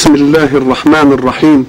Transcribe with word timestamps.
بسم 0.00 0.14
الله 0.14 0.56
الرحمن 0.56 1.12
الرحيم 1.12 1.66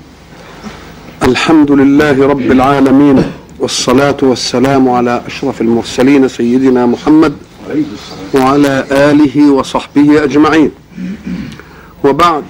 الحمد 1.23 1.71
لله 1.71 2.27
رب 2.27 2.51
العالمين 2.51 3.23
والصلاة 3.59 4.17
والسلام 4.21 4.89
على 4.89 5.21
أشرف 5.27 5.61
المرسلين 5.61 6.27
سيدنا 6.27 6.85
محمد 6.85 7.33
وعلى 8.33 8.85
آله 8.91 9.51
وصحبه 9.51 10.23
أجمعين 10.23 10.71
وبعد 12.03 12.43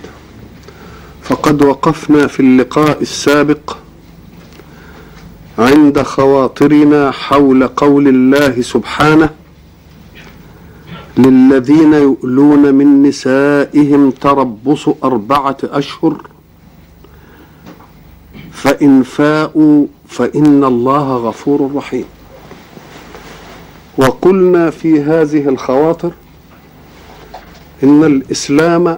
فقد 1.24 1.64
وقفنا 1.64 2.28
في 2.28 2.40
اللقاء 2.40 3.02
السابق 3.02 3.78
عند 5.60 6.02
خواطرنا 6.02 7.12
حول 7.12 7.68
قول 7.68 8.08
الله 8.08 8.62
سبحانه 8.62 9.30
للذين 11.18 11.94
يؤلون 11.94 12.76
من 12.76 13.04
نسائهم 13.04 14.12
تربص 14.12 14.90
أربعة 15.04 15.58
أشهر 15.64 16.22
فإن 18.52 19.04
فاءوا 19.04 19.86
فإن 20.08 20.64
الله 20.64 21.18
غفور 21.18 21.72
رحيم. 21.76 22.06
وقلنا 23.98 24.70
في 24.70 25.02
هذه 25.02 25.50
الخواطر 25.50 26.12
إن 27.84 28.04
الإسلام 28.04 28.98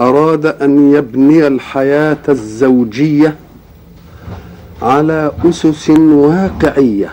أراد 0.00 0.46
أن 0.46 0.92
يبني 0.92 1.46
الحياة 1.46 2.18
الزوجية 2.28 3.36
على 4.82 5.32
أسس 5.44 5.90
واقعية. 5.90 7.12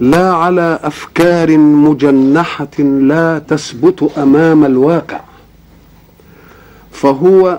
لا 0.00 0.32
على 0.32 0.80
أفكار 0.82 1.58
مجنحة 1.58 2.78
لا 2.82 3.38
تثبت 3.38 4.10
أمام 4.18 4.64
الواقع. 4.64 5.20
فهو 6.90 7.58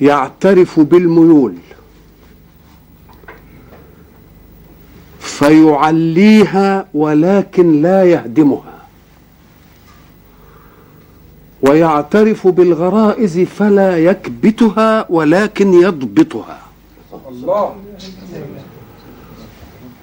يعترف 0.00 0.80
بالميول 0.80 1.54
فيعليها 5.20 6.86
ولكن 6.94 7.82
لا 7.82 8.04
يهدمها. 8.04 8.80
ويعترف 11.62 12.46
بالغرائز 12.46 13.38
فلا 13.38 13.98
يكبتها 13.98 15.06
ولكن 15.10 15.74
يضبطها. 15.74 16.58
الله. 17.28 17.74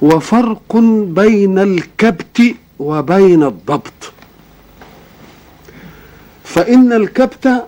وفرق 0.02 0.76
بين 1.08 1.60
الكبت 1.60 2.42
وبين 2.80 3.44
الضبط. 3.44 4.14
فإن 6.44 6.94
الكبت 6.94 7.68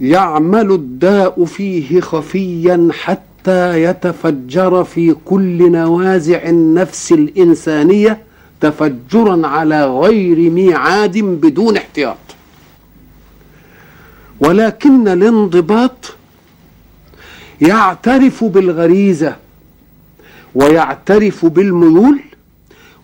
يعمل 0.00 0.72
الداء 0.72 1.44
فيه 1.44 2.00
خفيا 2.00 2.88
حتى 2.92 3.82
يتفجر 3.82 4.84
في 4.84 5.16
كل 5.24 5.72
نوازع 5.72 6.42
النفس 6.48 7.12
الإنسانية 7.12 8.18
تفجرا 8.60 9.46
على 9.46 9.86
غير 9.86 10.50
ميعاد 10.50 11.18
بدون 11.18 11.76
احتياط. 11.76 12.16
ولكن 14.40 15.08
الانضباط 15.08 16.14
يعترف 17.60 18.44
بالغريزة 18.44 19.36
ويعترف 20.56 21.46
بالميول 21.46 22.20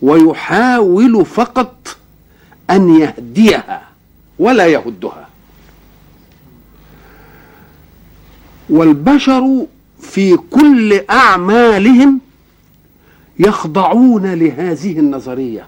ويحاول 0.03 1.27
فقط 1.27 1.97
أن 2.71 2.97
يهديها 3.01 3.83
ولا 4.39 4.67
يهدها. 4.67 5.29
والبشر 8.71 9.67
في 10.01 10.37
كل 10.37 11.01
أعمالهم 11.11 12.21
يخضعون 13.39 14.35
لهذه 14.35 14.99
النظرية 14.99 15.67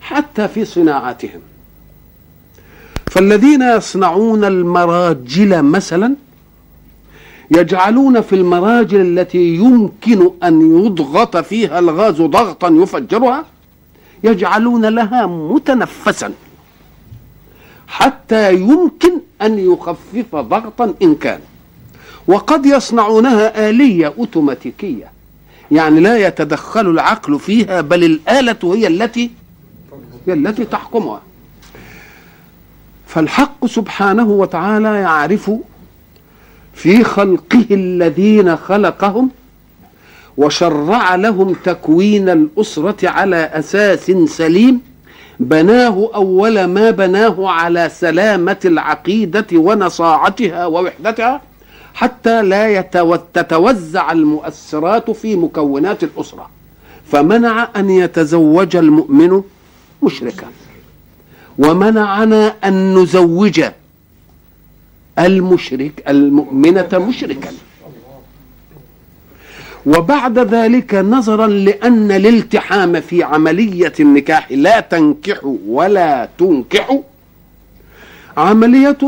حتى 0.00 0.48
في 0.48 0.64
صناعتهم 0.64 1.40
فالذين 3.06 3.62
يصنعون 3.62 4.44
المراجل 4.44 5.62
مثلا 5.62 6.14
يجعلون 7.50 8.20
في 8.20 8.34
المراجل 8.34 9.18
التي 9.18 9.54
يمكن 9.54 10.30
أن 10.44 10.84
يضغط 10.84 11.36
فيها 11.36 11.78
الغاز 11.78 12.22
ضغطا 12.22 12.68
يفجرها 12.68 13.44
يجعلون 14.24 14.86
لها 14.86 15.26
متنفسا 15.26 16.32
حتى 17.88 18.54
يمكن 18.54 19.12
أن 19.42 19.58
يخفف 19.58 20.34
ضغطا 20.34 20.94
إن 21.02 21.14
كان. 21.14 21.40
وقد 22.26 22.66
يصنعونها 22.66 23.70
آلية 23.70 24.14
أوتوماتيكية 24.18 25.10
يعني 25.70 26.00
لا 26.00 26.26
يتدخل 26.26 26.90
العقل 26.90 27.38
فيها 27.38 27.80
بل 27.80 28.04
الآلة 28.04 28.74
هي 28.74 28.86
التي 28.86 29.30
هي 30.26 30.32
التي 30.32 30.64
تحكمها. 30.64 31.22
فالحق 33.06 33.66
سبحانه 33.66 34.28
وتعالى 34.30 34.88
يعرف 35.00 35.50
في 36.74 37.04
خلقه 37.04 37.66
الذين 37.70 38.56
خلقهم 38.56 39.30
وشرع 40.36 41.14
لهم 41.14 41.52
تكوين 41.64 42.28
الأسرة 42.28 43.08
على 43.08 43.36
أساس 43.36 44.10
سليم 44.26 44.80
بناه 45.40 46.10
أول 46.14 46.64
ما 46.64 46.90
بناه 46.90 47.48
على 47.48 47.88
سلامة 47.88 48.56
العقيدة 48.64 49.46
ونصاعتها 49.52 50.66
ووحدتها 50.66 51.40
حتى 51.94 52.42
لا 52.42 52.80
تتوزع 53.34 54.12
المؤثرات 54.12 55.10
في 55.10 55.36
مكونات 55.36 56.04
الأسرة. 56.04 56.50
فمنع 57.12 57.68
أن 57.76 57.90
يتزوج 57.90 58.76
المؤمن 58.76 59.42
مشركا 60.02 60.46
ومنعنا 61.58 62.54
أن 62.64 62.94
نزوج 62.94 63.64
المشرك 65.20 66.02
المؤمنة 66.08 66.88
مشركا. 67.08 67.50
وبعد 69.86 70.38
ذلك 70.38 70.94
نظرا 70.94 71.46
لأن 71.46 72.10
الالتحام 72.10 73.00
في 73.00 73.22
عملية 73.22 73.92
النكاح 74.00 74.52
لا 74.52 74.80
تنكح 74.80 75.40
ولا 75.66 76.28
تنكح. 76.38 77.00
عملية 78.36 78.98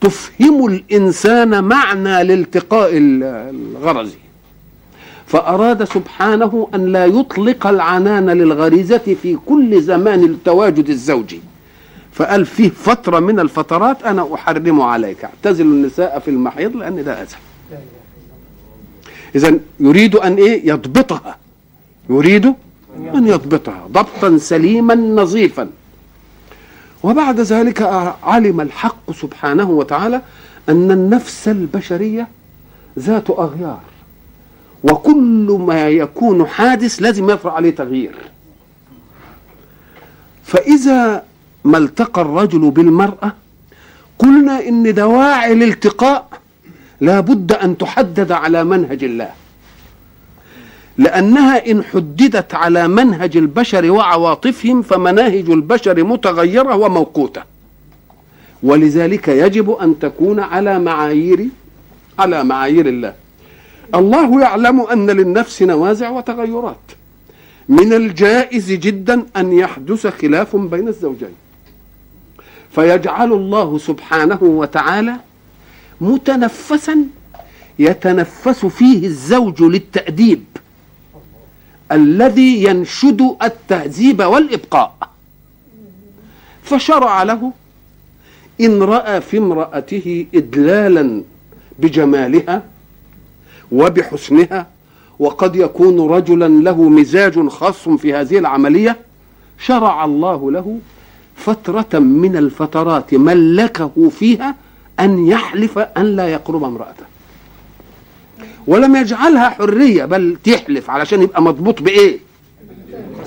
تفهم 0.00 0.66
الإنسان 0.66 1.64
معنى 1.64 2.20
الالتقاء 2.20 2.90
الغرزي 2.94 4.18
فأراد 5.26 5.84
سبحانه 5.84 6.68
أن 6.74 6.92
لا 6.92 7.06
يطلق 7.06 7.66
العنان 7.66 8.30
للغريزة 8.30 9.16
في 9.22 9.38
كل 9.46 9.82
زمان 9.82 10.24
التواجد 10.24 10.88
الزوجي. 10.88 11.40
فقال 12.18 12.46
فيه 12.46 12.70
فترة 12.70 13.20
من 13.20 13.40
الفترات 13.40 14.02
أنا 14.02 14.34
أحرم 14.34 14.80
عليك. 14.80 15.24
اعتزل 15.24 15.64
النساء 15.64 16.18
في 16.18 16.30
المحيض 16.30 16.76
لأن 16.76 17.04
ده 17.04 17.22
أذى. 17.22 17.36
إذا 19.34 19.58
يريد 19.80 20.16
أن 20.16 20.34
إيه؟ 20.34 20.68
يضبطها. 20.68 21.36
يريد 22.10 22.46
أن 22.96 23.26
يضبطها. 23.26 23.86
ضبطا 23.92 24.38
سليما 24.38 24.94
نظيفا. 24.94 25.70
وبعد 27.02 27.40
ذلك 27.40 27.82
علم 28.22 28.60
الحق 28.60 29.12
سبحانه 29.12 29.70
وتعالى 29.70 30.22
أن 30.68 30.90
النفس 30.90 31.48
البشرية 31.48 32.28
ذات 32.98 33.30
أغيار. 33.30 33.80
وكل 34.84 35.58
ما 35.66 35.88
يكون 35.88 36.46
حادث 36.46 37.02
لازم 37.02 37.30
يطرأ 37.30 37.52
عليه 37.52 37.70
تغيير. 37.70 38.14
فإذا 40.44 41.22
ما 41.64 41.78
التقى 41.78 42.22
الرجل 42.22 42.70
بالمرأة؟ 42.70 43.32
قلنا 44.18 44.68
إن 44.68 44.94
دواعي 44.94 45.52
الالتقاء 45.52 46.28
لا 47.00 47.20
بد 47.20 47.52
أن 47.52 47.78
تحدد 47.78 48.32
على 48.32 48.64
منهج 48.64 49.04
الله. 49.04 49.30
لأنها 50.98 51.70
إن 51.70 51.84
حددت 51.84 52.54
على 52.54 52.88
منهج 52.88 53.36
البشر 53.36 53.90
وعواطفهم 53.90 54.82
فمناهج 54.82 55.50
البشر 55.50 56.04
متغيرة 56.04 56.76
وموقوتة. 56.76 57.42
ولذلك 58.62 59.28
يجب 59.28 59.70
أن 59.70 59.98
تكون 59.98 60.40
على 60.40 60.78
معايير 60.78 61.48
على 62.18 62.44
معايير 62.44 62.86
الله. 62.86 63.14
الله 63.94 64.40
يعلم 64.40 64.80
أن 64.80 65.10
للنفس 65.10 65.62
نوازع 65.62 66.10
وتغيرات. 66.10 66.86
من 67.68 67.92
الجائز 67.92 68.72
جدا 68.72 69.26
أن 69.36 69.52
يحدث 69.52 70.06
خلاف 70.06 70.56
بين 70.56 70.88
الزوجين. 70.88 71.47
فيجعل 72.78 73.32
الله 73.32 73.78
سبحانه 73.78 74.38
وتعالى 74.42 75.16
متنفسا 76.00 77.04
يتنفس 77.78 78.66
فيه 78.66 79.06
الزوج 79.06 79.62
للتأديب 79.62 80.44
الذي 81.92 82.64
ينشد 82.64 83.36
التهذيب 83.42 84.22
والإبقاء. 84.22 85.10
فشرع 86.62 87.22
له 87.22 87.52
إن 88.60 88.82
رأى 88.82 89.20
في 89.20 89.38
امرأته 89.38 90.26
إدلالا 90.34 91.22
بجمالها 91.78 92.62
وبحسنها 93.72 94.66
وقد 95.18 95.56
يكون 95.56 96.10
رجلا 96.10 96.48
له 96.48 96.88
مزاج 96.88 97.48
خاص 97.48 97.88
في 97.88 98.14
هذه 98.14 98.38
العملية 98.38 98.96
شرع 99.58 100.04
الله 100.04 100.50
له 100.50 100.78
فترة 101.38 101.98
من 101.98 102.36
الفترات 102.36 103.14
ملكه 103.14 104.10
فيها 104.18 104.54
أن 105.00 105.26
يحلف 105.26 105.78
أن 105.78 106.16
لا 106.16 106.28
يقرب 106.28 106.64
امرأته. 106.64 107.04
ولم 108.66 108.96
يجعلها 108.96 109.48
حرية 109.48 110.04
بل 110.04 110.36
تحلف 110.44 110.90
علشان 110.90 111.22
يبقى 111.22 111.42
مضبوط 111.42 111.82
بإيه؟ 111.82 112.18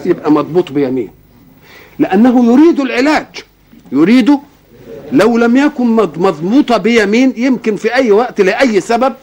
يبقى 0.05 0.31
مضبوط 0.31 0.71
بيمين. 0.71 1.09
لأنه 1.99 2.45
يريد 2.53 2.79
العلاج. 2.79 3.25
يريد 3.91 4.37
لو 5.11 5.37
لم 5.37 5.57
يكن 5.57 5.87
مضبوطة 5.95 6.77
بيمين 6.77 7.33
يمكن 7.37 7.75
في 7.75 7.95
أي 7.95 8.11
وقت 8.11 8.41
لأي 8.41 8.81
سبب. 8.81 9.13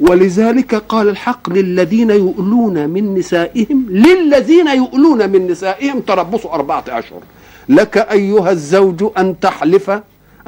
ولذلك 0.00 0.74
قال 0.74 1.08
الحق 1.08 1.50
للذين 1.50 2.10
يؤلون 2.10 2.88
من 2.88 3.14
نسائهم 3.14 3.86
للذين 3.90 4.68
يؤلون 4.68 5.30
من 5.30 5.46
نسائهم 5.46 6.00
تربصوا 6.00 6.54
أربعة 6.54 6.84
أشهر. 6.88 7.20
لك 7.68 7.96
أيها 7.96 8.50
الزوج 8.50 9.04
أن 9.18 9.40
تحلف 9.40 9.90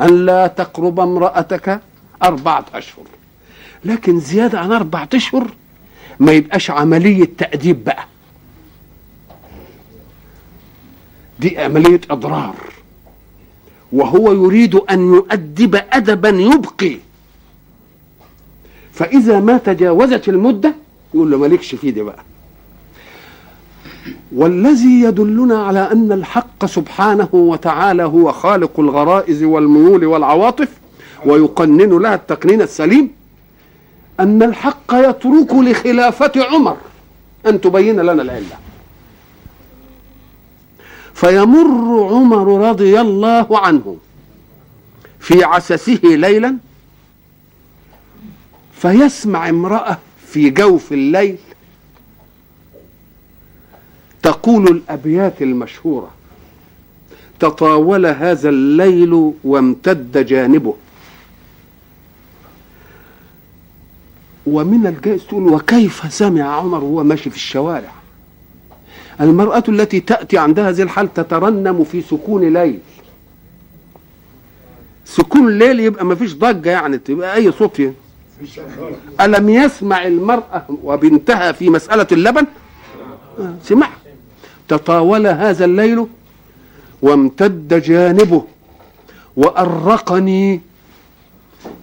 أن 0.01 0.27
لا 0.27 0.47
تقرب 0.47 1.01
امرأتك 1.01 1.81
أربعة 2.23 2.65
أشهر. 2.75 3.05
لكن 3.85 4.21
زيادة 4.21 4.61
عن 4.61 4.73
أربعة 4.73 5.09
أشهر 5.15 5.47
ما 6.21 6.33
يبقاش 6.33 6.71
عملية 6.71 7.29
تأديب 7.39 7.85
بقى. 7.85 8.05
دي 11.41 11.59
عملية 11.59 12.01
إضرار. 12.11 12.55
وهو 13.93 14.33
يريد 14.33 14.75
أن 14.75 15.15
يؤدب 15.15 15.81
أدبا 15.93 16.29
يبقي. 16.29 16.97
فإذا 18.93 19.41
ما 19.41 19.59
تجاوزت 19.59 20.29
المدة 20.29 20.75
يقول 21.15 21.31
له 21.31 21.39
مالكش 21.39 21.75
في 21.75 21.91
دي 21.91 22.03
بقى. 22.03 22.25
والذي 24.33 25.01
يدلنا 25.01 25.63
على 25.63 25.93
أن 25.93 26.13
الحق 26.13 26.67
سبحانه 26.67 27.29
وتعالى 27.33 28.03
هو 28.03 28.33
خالق 28.33 28.81
الغرائز 28.81 29.43
والميول 29.43 30.05
والعواطف 30.05 30.69
ويقنن 31.27 31.99
لها 31.99 32.15
التقنين 32.15 32.63
السليم 32.63 33.11
أن 34.21 34.43
الحق 34.43 34.93
يترك 34.95 35.53
لخلافة 35.55 36.33
عمر. 36.37 36.77
أن 37.47 37.61
تبين 37.61 38.01
لنا 38.01 38.23
العلة. 38.23 38.59
فيمر 41.15 42.05
عمر 42.15 42.69
رضي 42.71 43.01
الله 43.01 43.59
عنه 43.59 43.97
في 45.21 45.45
عسسه 45.45 46.01
ليلا 46.03 46.57
فيسمع 48.83 49.49
امرأة 49.49 49.99
في 50.27 50.51
جوف 50.51 50.93
الليل. 50.93 51.37
تقول 54.23 54.67
الأبيات 54.69 55.43
المشهورة 55.43 56.11
تطاول 57.41 58.07
هذا 58.07 58.49
الليل 58.49 59.33
وامتد 59.45 60.27
جانبه. 60.27 60.75
ومن 64.47 64.87
الجائز 64.87 65.27
تقول 65.27 65.53
وكيف 65.53 66.15
سمع 66.15 66.43
عمر 66.43 66.85
وهو 66.85 67.05
ماشي 67.05 67.31
في 67.31 67.37
الشوارع؟ 67.37 67.93
المرأة 69.21 69.65
التي 69.69 70.01
تأتي 70.01 70.39
عندها 70.39 70.69
هذه 70.69 70.83
الحال 70.83 71.15
تترنم 71.15 71.85
في 71.85 72.03
سكون 72.03 72.53
ليل. 72.53 72.79
سكون 75.05 75.49
الليل 75.49 75.81
يبقى 75.81 76.05
ما 76.05 76.15
فيش 76.15 76.35
ضجة 76.35 76.71
يعني 76.71 76.99
تبقى 76.99 77.35
أي 77.35 77.53
صوت. 77.53 77.83
ألم 79.21 79.49
يسمع 79.49 80.07
المرأة 80.07 80.65
وبنتها 80.85 81.53
في 81.53 81.71
مسألة 81.71 82.07
اللبن؟ 82.13 82.47
سمع. 83.63 83.89
تطاول 84.69 85.27
هذا 85.27 85.65
الليل 85.65 86.07
وامتد 87.03 87.83
جانبه 87.83 88.45
وأرقني 89.37 90.61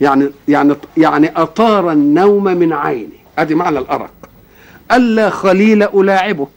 يعني 0.01 0.29
يعني 0.47 0.75
يعني 0.97 1.31
أطار 1.35 1.91
النوم 1.91 2.43
من 2.43 2.73
عيني. 2.73 3.19
أدي 3.37 3.55
معنى 3.55 3.79
الأرق. 3.79 4.11
ألا 4.91 5.29
خليل 5.29 5.83
ألاعبه. 5.83 6.47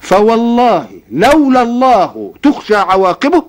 فوالله 0.00 0.86
لولا 1.12 1.62
الله 1.62 2.34
تخشى 2.42 2.74
عواقبه 2.74 3.41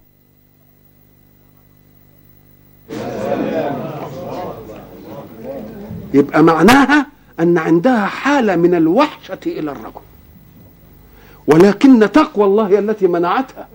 يبقى 6.14 6.44
معناها 6.44 7.06
أن 7.40 7.58
عندها 7.58 8.06
حالة 8.06 8.56
من 8.56 8.76
الوحشة 8.76 9.40
إلى 9.46 9.72
الرجل. 9.72 10.02
ولكن 11.48 12.12
تقوى 12.12 12.46
الله 12.46 12.80
التي 12.80 13.08
منعتها. 13.08 13.68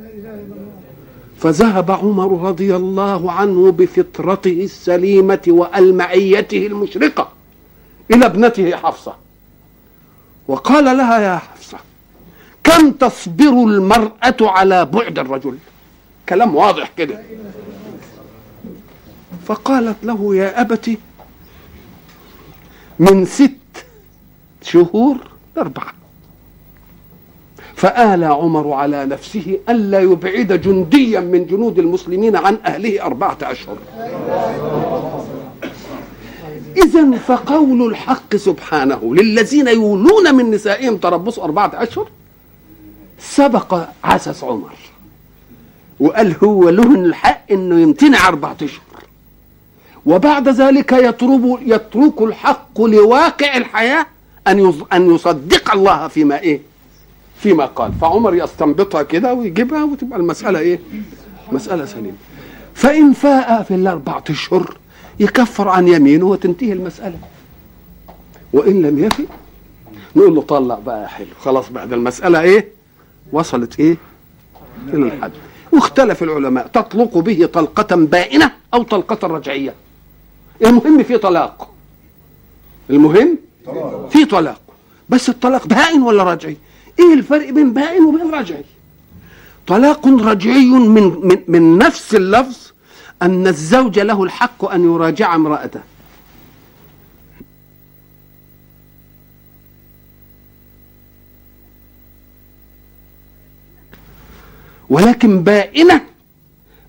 فذهب 1.38 1.90
عمر 1.90 2.48
رضي 2.48 2.76
الله 2.76 3.32
عنه 3.32 3.72
بفطرته 3.72 4.60
السليمة 4.64 5.42
وألمعيته 5.48 6.66
المشرقة 6.66 7.28
إلى 8.10 8.26
ابنته 8.26 8.76
حفصة. 8.76 9.14
وقال 10.48 10.84
لها 10.84 11.18
يا 11.18 11.36
حفصة 11.36 11.78
كم 12.64 12.90
تصبر 12.90 13.48
المرأة 13.48 14.36
على 14.40 14.84
بعد 14.84 15.18
الرجل؟ 15.18 15.58
كلام 16.28 16.56
واضح 16.56 16.92
كده. 16.96 17.20
فقالت 19.46 19.96
له 20.04 20.36
يا 20.36 20.60
أبت 20.60 20.98
من 22.98 23.24
ست 23.24 23.84
شهور 24.62 25.16
لأربعة 25.56 25.92
فآل 27.74 28.24
عمر 28.24 28.72
على 28.72 29.06
نفسه 29.06 29.58
ألا 29.68 30.00
يبعد 30.00 30.60
جنديا 30.60 31.20
من 31.20 31.46
جنود 31.46 31.78
المسلمين 31.78 32.36
عن 32.36 32.58
أهله 32.66 33.02
أربعة 33.02 33.38
أشهر. 33.42 33.76
إذا 36.76 37.10
فقول 37.10 37.90
الحق 37.90 38.36
سبحانه 38.36 39.14
للذين 39.14 39.68
يولون 39.68 40.34
من 40.34 40.50
نسائهم 40.50 40.96
تربصوا 40.96 41.44
أربعة 41.44 41.70
أشهر 41.74 42.08
سبق 43.18 43.88
عسس 44.04 44.44
عمر. 44.44 44.72
وقال 46.00 46.36
هو 46.44 46.68
له 46.68 46.94
الحق 46.94 47.52
إنه 47.52 47.80
يمتنع 47.80 48.28
أربعة 48.28 48.56
أشهر. 48.62 48.87
وبعد 50.08 50.48
ذلك 50.48 50.92
يطلب 50.92 51.58
يترك 51.66 52.22
الحق 52.22 52.80
لواقع 52.80 53.56
الحياة 53.56 54.06
أن 54.46 54.74
أن 54.92 55.14
يصدق 55.14 55.72
الله 55.74 56.08
فيما 56.08 56.38
إيه؟ 56.40 56.60
فيما 57.40 57.66
قال 57.66 57.92
فعمر 58.00 58.34
يستنبطها 58.34 59.02
كده 59.02 59.34
ويجيبها 59.34 59.84
وتبقى 59.84 60.18
المسألة 60.18 60.58
إيه؟ 60.58 60.80
مسألة 61.52 61.84
سليمة 61.84 62.16
فإن 62.74 63.12
فاء 63.12 63.62
في 63.62 63.74
الأربعة 63.74 64.24
أشهر 64.30 64.76
يكفر 65.20 65.68
عن 65.68 65.88
يمينه 65.88 66.26
وتنتهي 66.26 66.72
المسألة 66.72 67.18
وإن 68.52 68.82
لم 68.82 69.04
يفي 69.04 69.24
نقول 70.16 70.34
له 70.34 70.42
طلق 70.42 70.78
بقى 70.80 71.08
حلو 71.08 71.26
خلاص 71.40 71.70
بعد 71.70 71.92
المسألة 71.92 72.40
إيه؟ 72.40 72.68
وصلت 73.32 73.80
إيه؟ 73.80 73.96
إلى 74.94 75.02
الحد 75.06 75.32
واختلف 75.72 76.22
العلماء 76.22 76.66
تطلق 76.66 77.18
به 77.18 77.46
طلقة 77.52 77.96
بائنة 77.96 78.50
أو 78.74 78.82
طلقة 78.82 79.28
رجعية 79.28 79.74
المهم 80.62 81.02
في 81.02 81.18
طلاق. 81.18 81.70
المهم 82.90 83.38
في 84.10 84.24
طلاق. 84.24 84.60
بس 85.08 85.28
الطلاق 85.28 85.66
بائن 85.66 86.02
ولا 86.02 86.22
رجعي؟ 86.24 86.56
إيه 86.98 87.14
الفرق 87.14 87.50
بين 87.50 87.72
بائن 87.72 88.04
وبين 88.04 88.34
رجعي؟ 88.34 88.64
طلاق 89.66 90.06
رجعي 90.06 90.64
من, 90.66 91.26
من, 91.26 91.38
من 91.48 91.78
نفس 91.78 92.14
اللفظ 92.14 92.56
أن 93.22 93.46
الزوج 93.46 93.98
له 93.98 94.22
الحق 94.24 94.64
أن 94.64 94.84
يراجع 94.84 95.34
امرأته. 95.34 95.80
ولكن 104.90 105.42
بائنة 105.42 106.00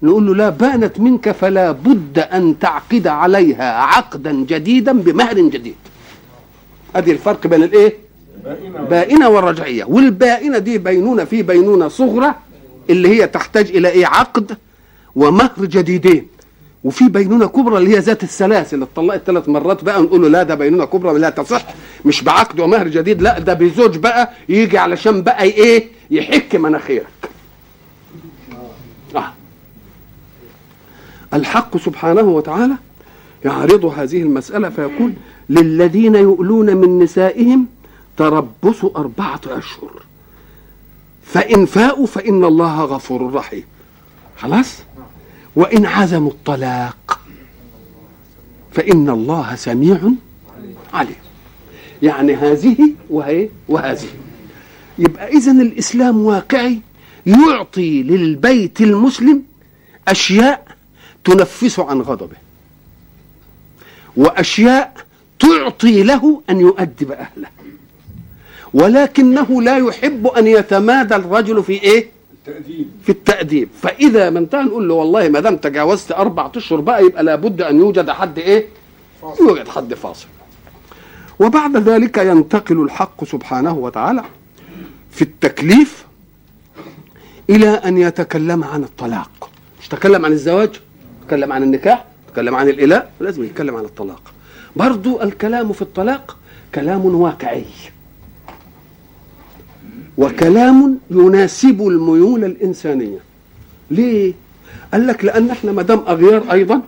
نقول 0.04 0.28
له 0.28 0.36
لا 0.36 0.50
بانت 0.50 1.00
منك 1.00 1.32
فلا 1.32 1.72
بد 1.72 2.20
أن 2.20 2.60
تعقد 2.60 3.08
عليها 3.08 3.82
عقدا 3.82 4.32
جديدا 4.32 4.92
بمهر 4.92 5.34
جديد. 5.40 5.76
ادي 6.96 7.12
الفرق 7.12 7.48
بين 7.48 7.64
الإيه؟ 7.64 7.94
بائنة 8.90 9.30
والرجعية. 9.30 9.84
والبائنة 9.84 10.58
دي 10.58 10.78
بينونة 10.78 11.24
في 11.24 11.42
بينونة 11.44 11.88
صغرى 11.88 12.36
اللي 12.90 13.10
هي 13.10 13.28
تحتاج 13.28 13.70
إلى 13.70 13.90
إيه؟ 13.90 14.06
عقد 14.06 14.58
ومهر 15.16 15.52
جديدين. 15.60 16.28
وفي 16.84 17.10
بينونة 17.10 17.48
كبرى 17.48 17.78
اللي 17.78 17.96
هي 17.96 18.00
ذات 18.00 18.24
السلاسل. 18.24 18.82
اتطلقت 18.82 19.22
ثلاث 19.26 19.50
مرات 19.50 19.84
بقى 19.84 20.02
نقول 20.02 20.22
له 20.22 20.28
لا 20.28 20.44
ده 20.44 20.56
بينونة 20.56 20.86
كبرى 20.86 21.20
لا 21.20 21.30
تصح 21.30 21.66
مش 22.06 22.24
بعقد 22.24 22.60
ومهر 22.60 22.88
جديد 22.88 23.22
لا 23.22 23.40
ده 23.40 23.54
بزوج 23.54 23.98
بقى 23.98 24.30
يجي 24.50 24.78
علشان 24.78 25.22
بقى 25.22 25.44
إيه؟ 25.44 25.88
يحك 26.12 26.56
مناخيرك. 26.56 27.06
الحق 31.34 31.78
سبحانه 31.78 32.22
وتعالى 32.22 32.76
يعرض 33.46 33.86
هذه 33.86 34.22
المسألة 34.22 34.70
فيقول 34.70 35.14
للذين 35.50 36.16
يؤلون 36.16 36.78
من 36.78 37.00
نسائهم 37.00 37.66
تربص 38.18 38.86
أربعة 38.86 39.42
أشهر. 39.48 39.92
فإن 41.24 41.66
فاءوا 41.66 42.06
فإن 42.06 42.46
الله 42.46 42.82
غفور 42.84 43.34
رحيم. 43.34 43.64
خلاص؟ 44.38 44.78
وإن 45.56 45.86
عزموا 45.86 46.32
الطلاق 46.32 47.20
فإن 48.72 49.10
الله 49.10 49.56
سميع 49.56 50.00
عليم. 50.94 51.16
يعني 52.02 52.36
هذه 52.36 52.78
وهي 53.10 53.50
وهذه. 53.70 54.08
يبقى 55.00 55.28
إذا 55.28 55.52
الإسلام 55.52 56.26
واقعي 56.26 56.80
يعطي 57.26 58.04
للبيت 58.04 58.82
المسلم 58.82 59.44
أشياء 60.08 60.79
تنفس 61.24 61.80
عن 61.80 62.02
غضبه. 62.02 62.36
وأشياء 64.18 64.94
تعطي 65.40 66.04
له 66.04 66.42
أن 66.50 66.60
يؤدب 66.60 67.12
أهله. 67.12 67.48
ولكنه 68.74 69.62
لا 69.62 69.78
يحب 69.78 70.28
أن 70.28 70.48
يتمادى 70.48 71.16
الرجل 71.16 71.64
في 71.64 71.74
إيه؟ 71.74 72.08
التأديب. 72.48 72.90
في 73.04 73.10
التأديب. 73.12 73.70
فإذا 73.82 74.30
من 74.30 74.38
انتهى 74.38 74.64
نقول 74.64 74.88
له 74.90 74.94
والله 74.94 75.30
ما 75.30 75.40
دام 75.40 75.58
تجاوزت 75.58 76.12
أربعة 76.12 76.52
أشهر 76.56 76.82
بقى 76.82 77.06
يبقى 77.06 77.24
لابد 77.24 77.62
أن 77.62 77.80
يوجد 77.80 78.10
حد 78.10 78.40
إيه؟ 78.40 78.66
يوجد 79.40 79.68
حد 79.68 79.94
فاصل. 79.94 80.28
وبعد 81.40 81.78
ذلك 81.78 82.18
ينتقل 82.18 82.82
الحق 82.84 83.24
سبحانه 83.24 83.74
وتعالى 83.74 84.24
في 85.12 85.22
التكليف 85.22 86.06
إلى 87.50 87.70
أن 87.70 87.98
يتكلم 87.98 88.64
عن 88.64 88.84
الطلاق. 88.84 89.50
مش 89.82 89.88
تكلم 89.88 90.26
عن 90.26 90.32
الزواج؟ 90.32 90.70
تكلم 91.30 91.52
عن 91.52 91.64
النكاح 91.64 92.06
تكلم 92.34 92.56
عن 92.56 92.70
الإله 92.70 93.04
لازم 93.20 93.44
يتكلم 93.44 93.76
عن 93.76 93.86
الطلاق 93.86 94.22
برضو 94.76 95.22
الكلام 95.22 95.74
في 95.74 95.82
الطلاق 95.82 96.38
كلام 96.76 97.06
واقعي 97.06 97.66
وكلام 100.18 100.98
يناسب 101.12 101.82
الميول 101.88 102.44
الإنسانية 102.46 103.20
ليه؟ 103.92 104.34
قال 104.94 105.08
لك 105.08 105.26
لأن 105.26 105.50
إحنا 105.50 105.72
ما 105.72 105.82
دام 105.82 106.00
أغيار 106.08 106.52
أيضا 106.52 106.82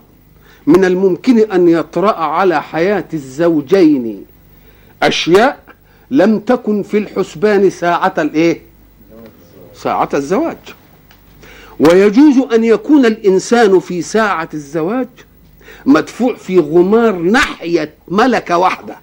من 0.68 0.86
الممكن 0.86 1.52
أن 1.52 1.70
يطرأ 1.70 2.16
على 2.16 2.62
حياة 2.62 3.06
الزوجين 3.14 4.26
أشياء 5.04 5.64
لم 6.12 6.40
تكن 6.40 6.84
في 6.84 6.98
الحسبان 6.98 7.70
ساعة 7.70 8.14
الإيه؟ 8.18 8.62
ساعة 9.76 10.10
الزواج 10.14 10.58
ويجوز 11.80 12.38
أن 12.54 12.64
يكون 12.64 13.06
الإنسان 13.06 13.80
في 13.80 14.02
ساعة 14.02 14.50
الزواج 14.54 15.08
مدفوع 15.86 16.36
في 16.36 16.60
غمار 16.60 17.16
ناحية 17.16 17.94
ملكة 18.08 18.58
واحدة. 18.58 18.98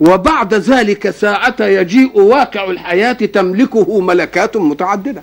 وبعد 0.00 0.54
ذلك 0.54 1.10
ساعة 1.10 1.56
يجيء 1.60 2.20
واقع 2.20 2.70
الحياة 2.70 3.12
تملكه 3.12 4.00
ملكات 4.00 4.56
متعددة. 4.56 5.22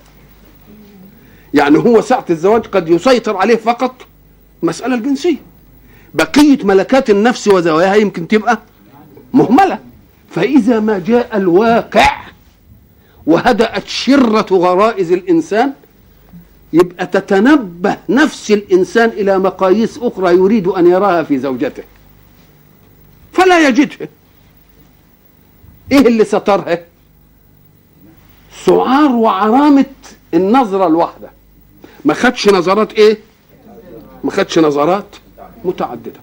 يعني 1.54 1.78
هو 1.78 2.02
ساعة 2.02 2.26
الزواج 2.30 2.62
قد 2.62 2.90
يسيطر 2.90 3.38
عليه 3.38 3.56
فقط 3.56 3.96
المسألة 4.64 4.96
الجنسية. 4.96 5.38
بقية 6.14 6.64
ملكات 6.64 7.10
النفس 7.10 7.48
وزواياها 7.48 7.96
يمكن 7.96 8.28
تبقى 8.28 8.60
مهملة. 9.34 9.80
فإذا 10.32 10.80
ما 10.80 11.00
جاء 11.00 11.38
الواقع 11.38 12.25
وهدأت 13.28 13.88
شرة 13.88 14.48
غرائز 14.52 15.12
الإنسان. 15.12 15.74
يبقى 16.74 17.08
تتنبه 17.08 17.98
نفس 18.10 18.52
الإنسان 18.52 19.10
إلى 19.10 19.40
مقاييس 19.40 19.98
أخرى 19.98 20.34
يريد 20.36 20.68
أن 20.68 20.88
يراها 20.88 21.24
في 21.24 21.38
زوجته. 21.38 21.84
فلا 23.34 23.68
يجدها 23.68 24.08
إيه 25.92 26.08
اللي 26.08 26.26
سترها 26.26 26.80
سعار 28.66 29.12
وعرامة 29.12 29.86
النظرة 30.34 30.88
الواحدة. 30.88 31.30
ما 32.06 32.14
خدش 32.14 32.50
نظرات 32.50 32.94
إيه؟ 32.94 33.18
ما 34.24 34.32
خدش 34.32 34.60
نظرات 34.60 35.16
متعددة. 35.66 36.20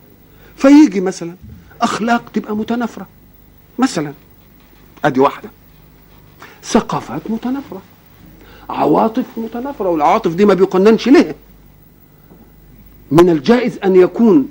فيجي 0.56 1.00
مثلا 1.00 1.34
أخلاق 1.82 2.30
تبقى 2.34 2.56
متنافرة. 2.56 3.06
مثلا 3.78 4.12
أدي 5.04 5.20
واحدة. 5.20 5.50
ثقافات 6.64 7.22
متنافرة 7.30 7.82
عواطف 8.70 9.24
متنافرة 9.36 9.88
والعواطف 9.88 10.34
دي 10.34 10.44
ما 10.44 10.54
بيقننش 10.54 11.08
ليه؟ 11.08 11.36
من 13.10 13.30
الجائز 13.30 13.78
أن 13.84 13.96
يكون 13.96 14.48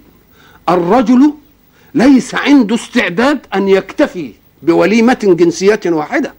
الرجل 0.70 1.34
ليس 1.94 2.36
عنده 2.36 2.76
استعداد 2.76 3.40
أن 3.56 3.68
يكتفي 3.68 4.34
بوليمة 4.64 5.20
جنسية 5.24 5.80
واحدة. 5.86 6.34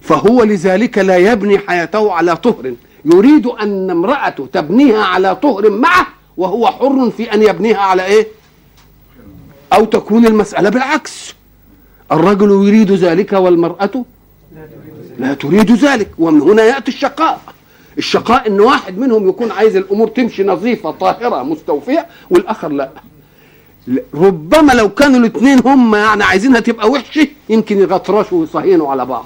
فهو 0.00 0.42
لذلك 0.42 0.98
لا 0.98 1.16
يبني 1.16 1.58
حياته 1.58 2.12
على 2.12 2.36
طهر. 2.36 2.74
يريد 3.04 3.46
أن 3.46 3.90
امرأته 3.90 4.48
تبنيها 4.52 5.02
على 5.04 5.36
طهر 5.36 5.70
معه 5.70 6.06
وهو 6.36 6.66
حر 6.66 7.10
في 7.10 7.34
أن 7.34 7.42
يبنيها 7.42 7.78
على 7.78 8.04
إيه؟ 8.04 8.26
أو 9.72 9.84
تكون 9.84 10.26
المسألة 10.26 10.68
بالعكس. 10.68 11.34
الرجل 12.12 12.50
يريد 12.50 12.92
ذلك 12.92 13.32
والمرأة 13.32 14.04
لا 15.18 15.34
تريد 15.34 15.72
ذلك. 15.72 16.10
ومن 16.18 16.40
هنا 16.40 16.62
يأتي 16.62 16.90
الشقاء. 16.90 17.40
الشقاء 17.98 18.46
إن 18.48 18.60
واحد 18.60 18.98
منهم 18.98 19.28
يكون 19.28 19.50
عايز 19.50 19.76
الأمور 19.76 20.08
تمشي 20.08 20.44
نظيفة 20.44 20.90
طاهرة 20.90 21.42
مستوفية 21.42 22.06
والآخر 22.30 22.68
لا. 22.68 22.90
ربما 24.14 24.72
لو 24.72 24.88
كانوا 24.88 25.18
الاثنين 25.18 25.58
هم 25.64 25.94
يعني 25.94 26.24
عايزينها 26.24 26.60
تبقى 26.60 26.90
وحشة 26.90 27.28
يمكن 27.48 27.78
يغطرشوا 27.78 28.40
ويصهينوا 28.40 28.90
على 28.90 29.06
بعض. 29.06 29.24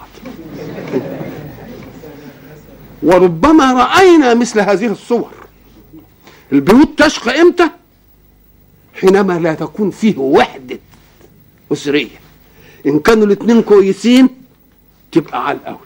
وربما 3.03 3.73
رأينا 3.73 4.35
مثل 4.35 4.61
هذه 4.61 4.87
الصور. 4.87 5.31
البيوت 6.53 6.99
تشقى 6.99 7.41
إمتى؟ 7.43 7.71
حينما 9.01 9.39
لا 9.39 9.55
تكون 9.55 9.91
فيه 9.91 10.19
وحدة 10.19 10.79
أسرية. 11.73 12.22
إن 12.87 12.99
كانوا 12.99 13.27
الاثنين 13.27 13.63
كويسين 13.63 14.29
تبقى 15.13 15.47
على 15.47 15.59
القوي 15.59 15.79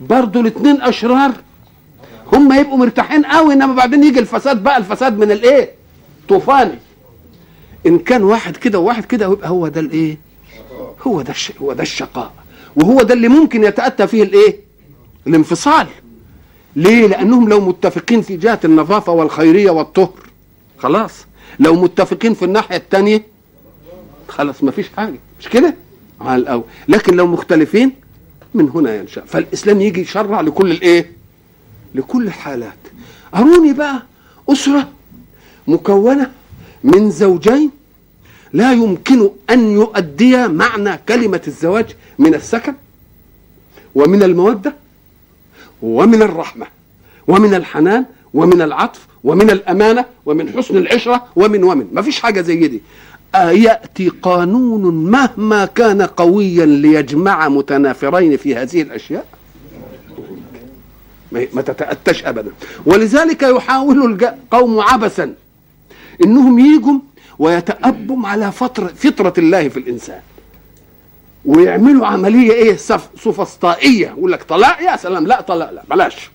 برضه 0.00 0.40
الاثنين 0.40 0.82
أشرار 0.82 1.32
هم 2.32 2.52
يبقوا 2.52 2.76
مرتاحين 2.78 3.24
قوي 3.24 3.52
إنما 3.54 3.74
بعدين 3.74 4.04
يجي 4.04 4.18
الفساد 4.20 4.62
بقى 4.62 4.76
الفساد 4.76 5.18
من 5.18 5.30
الإيه؟ 5.30 5.70
طوفاني 6.28 6.78
إن 7.86 7.98
كان 7.98 8.22
واحد 8.22 8.56
كده 8.56 8.78
وواحد 8.78 9.04
كده 9.04 9.26
يبقى 9.32 9.48
هو 9.50 9.68
ده 9.68 9.80
الإيه؟ 9.80 10.18
هو 11.02 11.22
ده. 11.22 11.34
هو 11.62 11.72
ده 11.72 11.82
الشقاء. 11.82 12.32
وهو 12.76 13.02
ده 13.02 13.14
اللي 13.14 13.28
ممكن 13.28 13.64
يتأتى 13.64 14.06
فيه 14.06 14.22
الإيه؟ 14.22 14.56
الانفصال. 15.26 15.86
ليه؟ 16.76 17.06
لأنهم 17.06 17.48
لو 17.48 17.60
متفقين 17.60 18.22
في 18.22 18.36
جهة 18.36 18.60
النظافة 18.64 19.12
والخيرية 19.12 19.70
والطهر. 19.70 20.12
خلاص. 20.78 21.12
لو 21.60 21.74
متفقين 21.74 22.34
في 22.34 22.44
الناحية 22.44 22.76
الثانية 22.76 23.22
خلاص 24.28 24.62
ما 24.64 24.70
فيش 24.70 24.86
حاجة. 24.96 25.18
مش 25.40 25.48
كده؟ 25.48 25.74
على 26.20 26.42
الأول 26.42 26.64
لكن 26.88 27.16
لو 27.16 27.26
مختلفين 27.26 27.92
من 28.54 28.68
هنا 28.70 28.96
ينشأ. 28.96 29.20
فالإسلام 29.26 29.80
يجي 29.80 30.00
يشرع 30.00 30.40
لكل 30.40 30.70
الإيه؟ 30.70 31.12
لكل 31.94 32.26
الحالات. 32.26 32.78
أروني 33.34 33.72
بقى 33.72 34.02
أسرة 34.48 34.88
مكونة 35.68 36.30
من 36.84 37.10
زوجين 37.10 37.70
لا 38.52 38.72
يمكن 38.72 39.30
أن 39.50 39.70
يؤديا 39.70 40.46
معنى 40.46 40.98
كلمة 41.08 41.40
الزواج 41.46 41.86
من 42.18 42.34
السكن 42.34 42.74
ومن 43.94 44.22
المودة 44.22 44.74
ومن 45.82 46.22
الرحمة 46.22 46.66
ومن 47.28 47.54
الحنان 47.54 48.04
ومن 48.34 48.62
العطف 48.62 49.06
ومن 49.24 49.50
الأمانة 49.50 50.04
ومن 50.26 50.52
حسن 50.52 50.76
العشرة 50.76 51.26
ومن 51.36 51.64
ومن. 51.64 51.86
ما 51.92 52.02
فيش 52.02 52.20
حاجة 52.20 52.40
زي 52.40 52.66
دي. 52.68 52.82
ياتي 53.34 54.08
قانون 54.08 55.10
مهما 55.10 55.64
كان 55.64 56.02
قويا 56.02 56.66
ليجمع 56.66 57.48
متنافرين 57.48 58.36
في 58.36 58.56
هذه 58.56 58.82
الأشياء؟ 58.82 59.26
ما 61.32 61.62
تتأتش 61.62 62.24
ابدا. 62.24 62.50
ولذلك 62.86 63.42
يحاول 63.42 64.22
القوم 64.22 64.80
عبثا 64.80 65.34
إنهم 66.24 66.58
يجوا 66.58 66.98
ويتأبوا 67.38 68.28
على 68.28 68.52
فترة 68.52 68.86
فطرة 68.86 69.34
الله 69.38 69.68
في 69.68 69.76
الإنسان. 69.76 70.20
ويعملوا 71.44 72.06
عملية 72.06 72.52
إيه؟ 72.52 72.76
سوفسطائية. 73.16 74.06
يقول 74.06 74.32
لك 74.32 74.42
طلاق؟ 74.42 74.82
يا 74.82 74.96
سلام 74.96 75.26
لا 75.26 75.40
طلاق 75.40 75.70
لا 75.70 75.82
بلاش. 75.90 76.30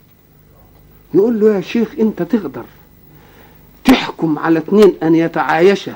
نقول 1.13 1.39
له 1.39 1.55
يا 1.55 1.61
شيخ 1.61 1.87
أنت 1.99 2.21
تقدر 2.21 2.63
تحكم 3.85 4.39
على 4.39 4.59
اثنين 4.59 4.93
أن 5.03 5.15
يتعايشا 5.15 5.95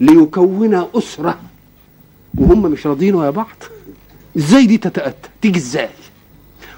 ليكونا 0.00 0.88
أسرة. 0.94 1.40
وهم 2.38 2.62
مش 2.62 2.86
راضيين 2.86 3.14
ويا 3.14 3.30
بعض. 3.30 3.56
إزاي 4.36 4.66
دي 4.66 4.78
تتأتى؟ 4.78 5.28
تيجي 5.42 5.58
إزاي؟ 5.58 5.88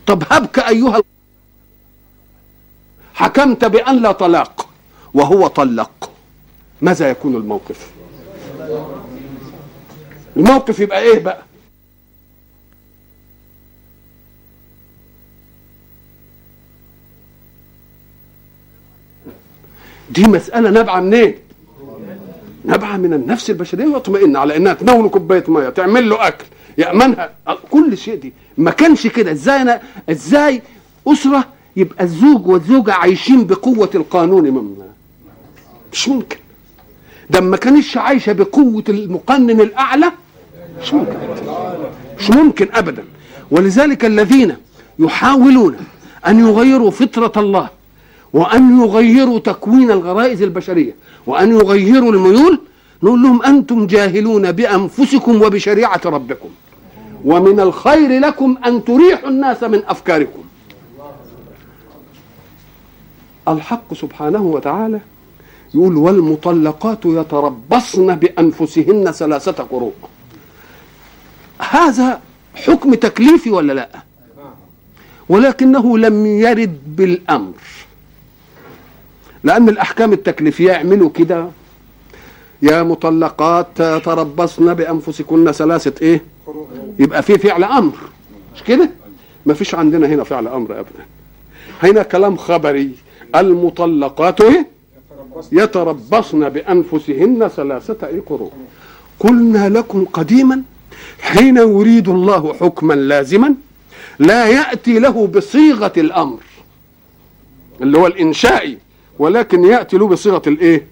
طب 0.06 0.22
هبك 0.30 0.58
أيها 0.58 1.02
حكمت 3.14 3.64
بأن 3.64 4.02
لا 4.02 4.12
طلاق 4.12 4.68
وهو 5.14 5.46
طلق. 5.46 6.10
ماذا 6.82 7.10
يكون 7.10 7.36
الموقف؟ 7.36 7.90
الموقف 10.36 10.80
يبقى 10.80 11.00
إيه 11.02 11.18
بقى؟ 11.18 11.42
دي 20.10 20.22
مسألة 20.24 20.70
نابعة 20.70 21.00
منين؟ 21.00 21.34
نابعة 22.64 22.96
من 22.96 23.12
النفس 23.12 23.50
البشرية 23.50 23.86
واطمئن 23.86 24.36
على 24.36 24.56
إنها 24.56 24.72
تناول 24.74 25.08
كوباية 25.08 25.44
مية 25.48 25.68
تعمل 25.68 26.08
له 26.08 26.28
أكل 26.28 26.44
يأمنها. 26.78 27.30
كل 27.70 27.98
شيء 27.98 28.14
دي. 28.14 28.32
ما 28.58 28.70
كانش 28.70 29.06
كده. 29.06 29.32
إزاي 29.32 29.62
أنا 29.62 29.80
إزاي 30.10 30.62
أسرة 31.06 31.44
يبقى 31.76 32.04
الزوج 32.04 32.46
والزوجة 32.46 32.92
عايشين 32.92 33.46
بقوة 33.46 33.90
القانون 33.94 34.42
من 34.44 34.76
مش 35.92 36.08
ممكن. 36.08 36.36
ده 37.30 37.40
ما 37.40 37.56
كانتش 37.56 37.96
عايشة 37.96 38.32
بقوة 38.32 38.84
المقنن 38.88 39.60
الأعلى؟ 39.60 40.12
مش 40.82 40.94
ممكن. 40.94 41.12
مش 42.18 42.30
ممكن 42.30 42.68
أبدا. 42.74 43.04
ولذلك 43.50 44.04
الذين 44.04 44.56
يحاولون 44.98 45.76
أن 46.26 46.40
يغيروا 46.40 46.90
فطرة 46.90 47.32
الله 47.36 47.68
وأن 48.32 48.80
يغيروا 48.80 49.38
تكوين 49.38 49.90
الغرائز 49.90 50.42
البشرية 50.42 50.94
وأن 51.26 51.50
يغيروا 51.50 52.12
الميول 52.12 52.60
نقول 53.02 53.22
لهم 53.22 53.42
أنتم 53.42 53.86
جاهلون 53.86 54.52
بأنفسكم 54.52 55.42
وبشريعة 55.42 56.00
ربكم. 56.04 56.48
ومن 57.24 57.60
الخير 57.60 58.20
لكم 58.20 58.56
أن 58.66 58.84
تريحوا 58.84 59.28
الناس 59.28 59.62
من 59.62 59.82
أفكاركم. 59.86 60.42
الحق 63.48 63.94
سبحانه 63.94 64.42
وتعالى 64.42 65.00
يقول 65.74 65.96
والمطلقات 65.96 66.98
يتربصن 67.04 68.14
بأنفسهن 68.14 69.10
ثلاثة 69.12 69.62
قروء. 69.62 69.94
هذا 71.70 72.20
حكم 72.54 72.94
تكليفي 72.94 73.50
ولا 73.50 73.72
لا؟ 73.72 73.88
ولكنه 75.28 75.98
لم 75.98 76.26
يرد 76.26 76.78
بالأمر. 76.96 77.52
لأن 79.44 79.68
الأحكام 79.68 80.12
التكليفية 80.12 80.73
يعملوا 80.73 81.11
كده. 81.11 81.47
يا 82.62 82.82
مطلقات 82.82 83.66
تربصن 84.04 84.75
بأنفسكن 84.75 85.52
ثلاثة 85.52 85.92
إيه؟ 86.02 86.23
يبقى 86.99 87.23
في 87.23 87.38
فعل 87.38 87.64
أمر. 87.64 87.94
مش 88.54 88.62
كده؟ 88.62 88.90
ما 89.47 89.54
فيش 89.54 89.75
عندنا 89.75 90.06
هنا 90.06 90.25
فعل 90.25 90.49
أمر 90.49 90.80
أبدا 90.80 91.04
هنا 91.82 92.02
كلام 92.02 92.37
خبري. 92.37 92.90
المطلقات 93.37 94.40
إيه؟ 94.40 94.66
يتربصن 95.52 96.49
بأنفسهن 96.49 97.49
ثلاثة 97.56 98.06
إيه 98.06 98.20
قروء 98.26 98.52
قلنا 99.20 99.68
لكم 99.68 100.04
قديما 100.04 100.62
حين 101.20 101.56
يريد 101.56 102.09
الله 102.09 102.54
حكما 102.54 102.94
لازما 102.94 103.54
لا 104.18 104.47
يأتي 104.47 104.99
له 104.99 105.26
بصيغة 105.26 105.92
الأمر 105.97 106.38
اللي 107.82 107.99
هو 107.99 108.06
الإنشائي. 108.06 108.78
ولكن 109.20 109.64
يأتي 109.64 109.98
له 109.98 110.08
بصيغة 110.08 110.42
الإيه؟ 110.46 110.86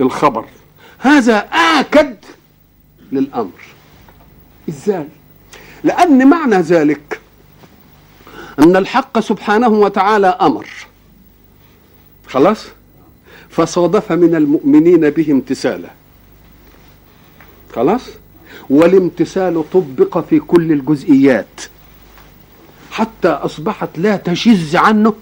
الخبر. 0.00 0.44
هذا 0.98 1.36
آكد 1.52 2.16
للأمر. 3.12 3.60
إزاي؟ 4.68 5.08
لأن 5.84 6.28
معنى 6.28 6.56
ذلك 6.56 7.20
أن 8.58 8.76
الحق 8.76 9.20
سبحانه 9.20 9.68
وتعالى 9.68 10.26
أمر. 10.26 10.66
خلاص؟ 12.26 12.66
فصادف 13.48 14.12
من 14.12 14.34
المؤمنين 14.34 15.10
به 15.10 15.32
امتثالا 15.32 15.90
خلاص؟ 17.74 18.02
والامتثال 18.70 19.64
طبق 19.72 20.18
في 20.18 20.40
كل 20.40 20.72
الجزئيات. 20.72 21.60
حتى 22.90 23.28
أصبحت 23.28 23.88
لا 23.96 24.16
تشذ 24.16 24.76
عنه 24.76 25.14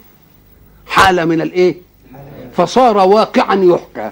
حالة 0.86 1.24
من 1.24 1.40
الإيه؟ 1.40 1.85
فصار 2.56 2.96
واقعا 2.96 3.54
يحكى. 3.64 4.10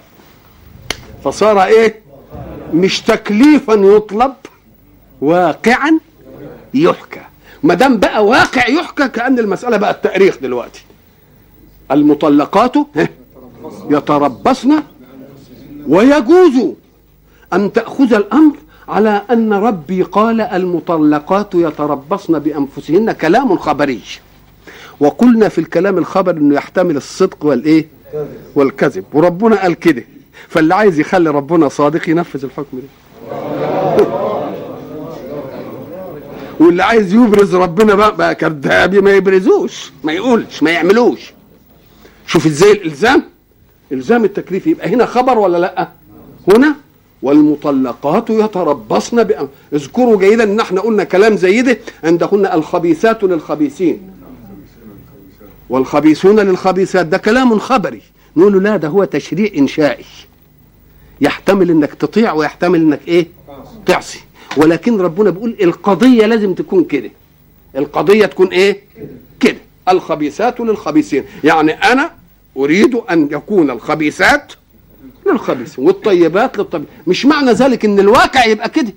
فصار 1.24 1.62
إيه؟ 1.64 2.00
مش 2.74 3.00
تكليفا 3.00 3.72
يطلب 3.72 4.33
واقعا 5.20 5.98
يحكى. 6.74 7.20
ما 7.62 7.74
دام 7.74 7.98
بقى 7.98 8.26
واقع 8.26 8.68
يحكى 8.68 9.09
كأن 9.09 9.38
المسألة 9.38 9.76
بقى 9.76 9.90
التأريخ 9.90 10.38
دلوقتي. 10.42 10.85
المطلقات 11.90 12.74
يتربصن 13.90 14.83
ويجوز 15.88 16.72
أن 17.52 17.72
تأخذ 17.72 18.14
الأمر 18.14 18.57
على 18.88 19.22
أن 19.30 19.52
ربي 19.52 20.02
قال 20.02 20.40
المطلقات 20.40 21.54
يتربصن 21.54 22.38
بأنفسهن 22.38 23.12
كلام 23.12 23.57
خبري. 23.59 24.00
وقلنا 25.00 25.48
في 25.48 25.59
الكلام 25.59 25.98
الخبر 25.98 26.30
إنه 26.37 26.54
يحتمل 26.54 26.96
الصدق 26.96 27.44
والإيه؟ 27.44 27.88
والكذب. 28.55 29.05
وربنا 29.12 29.62
قال 29.62 29.74
كده. 29.74 30.05
فاللي 30.48 30.74
عايز 30.74 31.00
يخلي 31.00 31.31
ربنا 31.31 31.68
صادق 31.68 32.09
ينفذ 32.09 32.44
الحكم 32.44 32.79
ده. 32.79 32.88
واللي 36.61 36.83
عايز 36.83 37.14
يبرز 37.14 37.55
ربنا 37.55 37.94
بقى, 37.94 38.16
بقى 38.16 38.35
كذاب 38.35 38.94
ما 38.94 39.12
يبرزوش. 39.12 39.92
ما 40.05 40.12
يقولش 40.12 40.62
ما 40.62 40.70
يعملوش. 40.70 41.33
شوف 42.27 42.46
إزاي 42.46 42.72
الإلزام. 42.72 43.22
إلزام 43.92 44.24
التكليف 44.24 44.66
يبقى 44.66 44.88
هنا 44.88 45.07
خبر 45.07 45.38
ولا 45.38 45.59
لأ؟ 45.59 45.88
هنا. 46.48 46.74
والمطلقات 47.22 48.31
يتربصن 48.31 49.22
بأم... 49.22 49.48
اذكروا 49.72 50.18
جيدا 50.18 50.44
إن 50.44 50.61
إحنا 50.61 50.81
قلنا 50.81 51.05
كلام 51.05 51.37
زي 51.37 51.62
ده 51.62 51.79
عندهن 52.05 52.46
الخبيثات 52.46 53.24
للخبيثين. 53.24 54.11
والخبيثون 55.68 56.40
للخبيثات 56.40 57.07
ده 57.07 57.18
كلام 57.18 57.59
خبري. 57.59 58.03
نقول 58.37 58.53
له 58.53 58.61
لا 58.61 58.77
ده 58.77 58.88
هو 58.88 59.05
تشريع 59.05 59.50
إنشائي. 59.57 60.05
يحتمل 61.20 61.70
إنك 61.70 61.94
تطيع 61.94 62.33
ويحتمل 62.33 62.81
إنك 62.81 63.00
إيه؟ 63.09 63.27
تعصي. 63.87 64.20
ولكن 64.57 65.00
ربنا 65.00 65.31
بيقول 65.31 65.57
القضية 65.62 66.27
لازم 66.27 66.55
تكون 66.55 66.85
كده. 66.85 67.11
القضية 67.77 68.27
تكون 68.27 68.46
إيه؟ 68.48 68.81
كده. 69.40 69.57
الخبيثات 69.88 70.61
للخبيثين. 70.61 71.24
يعني 71.44 71.72
أنا 71.72 72.11
أريد 72.57 72.94
أن 72.94 73.29
يكون 73.33 73.70
الخبيثات 73.70 74.53
للخبيثين 75.27 75.85
والطيبات 75.85 76.59
للطيبين 76.59 76.87
مش 77.07 77.27
معنى 77.27 77.53
ذلك 77.53 77.85
إن 77.85 77.98
الواقع 77.98 78.44
يبقى 78.44 78.68
كده. 78.68 78.92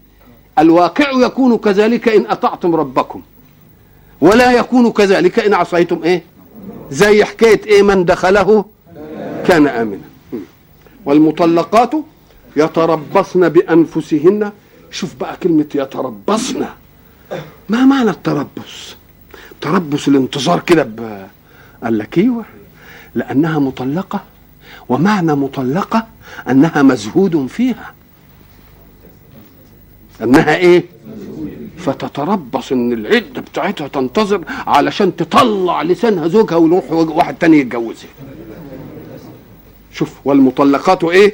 الواقع 0.59 1.11
يكون 1.11 1.57
كذلك 1.57 2.09
إن 2.09 2.25
أطعتم 2.25 2.75
ربكم. 2.75 3.21
ولا 4.21 4.51
يكون 4.51 4.91
كذلك 4.91 5.39
إن 5.39 5.53
عصيتم 5.53 6.03
إيه؟ 6.03 6.23
زي 6.91 7.23
حكاية 7.25 7.61
إيه 7.65 7.81
من 7.83 8.05
دخله؟ 8.05 8.65
كان 9.47 9.67
آمنا. 9.67 10.01
والمطلقات 11.05 11.91
يتربصن 12.55 13.49
بأنفسهن. 13.49 14.51
شوف 14.91 15.15
بقى 15.15 15.37
كلمة 15.37 15.65
يتربصن. 15.75 16.65
ما 17.69 17.85
معنى 17.85 18.09
التربص؟ 18.09 18.95
تربص 19.61 20.07
الانتظار 20.07 20.59
كده 20.59 20.83
ب... 20.83 21.27
قال 21.83 21.97
لك 21.97 22.17
إيوه. 22.17 22.45
لأنها 23.15 23.59
مطلقة. 23.59 24.23
ومعنى 24.89 25.35
مطلقة 25.35 26.07
أنها 26.49 26.81
مزهود 26.81 27.47
فيها. 27.47 27.93
أنها 30.21 30.55
إيه؟ 30.55 30.83
فتتربص 31.77 32.71
إن 32.71 32.93
العده 32.93 33.41
بتاعتها 33.41 33.87
تنتظر 33.87 34.41
علشان 34.67 35.15
تطلع 35.15 35.81
لسانها 35.81 36.27
زوجها 36.27 36.55
ويروح 36.55 36.91
واحد 36.91 37.35
تاني 37.35 37.59
يتجوزها 37.59 38.09
شوف 39.93 40.13
والمطلقات 40.25 41.03
إيه 41.03 41.33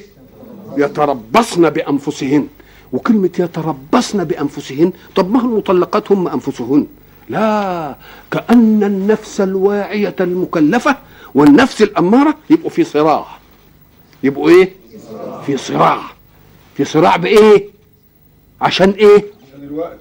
يتربصن 0.77 1.69
بأنفسهن 1.69 2.47
وكلمة 2.93 3.29
يتربصن 3.39 4.23
بأنفسهن 4.23 4.91
طب 5.15 5.31
ما 5.31 5.39
المطلقات 5.41 6.11
هم 6.11 6.27
أنفسهن 6.27 6.87
لا 7.29 7.95
كأن 8.31 8.83
النفس 8.83 9.41
الواعية 9.41 10.15
المكلفة 10.19 10.95
والنفس 11.35 11.81
الأمارة 11.81 12.35
يبقوا 12.49 12.69
في 12.69 12.83
صراع 12.83 13.25
يبقوا 14.23 14.49
إيه؟ 14.49 14.71
في 15.45 15.57
صراع 15.57 15.99
في 16.77 16.85
صراع 16.85 17.15
بإيه؟ 17.17 17.69
عشان 18.61 18.89
إيه؟ 18.89 19.25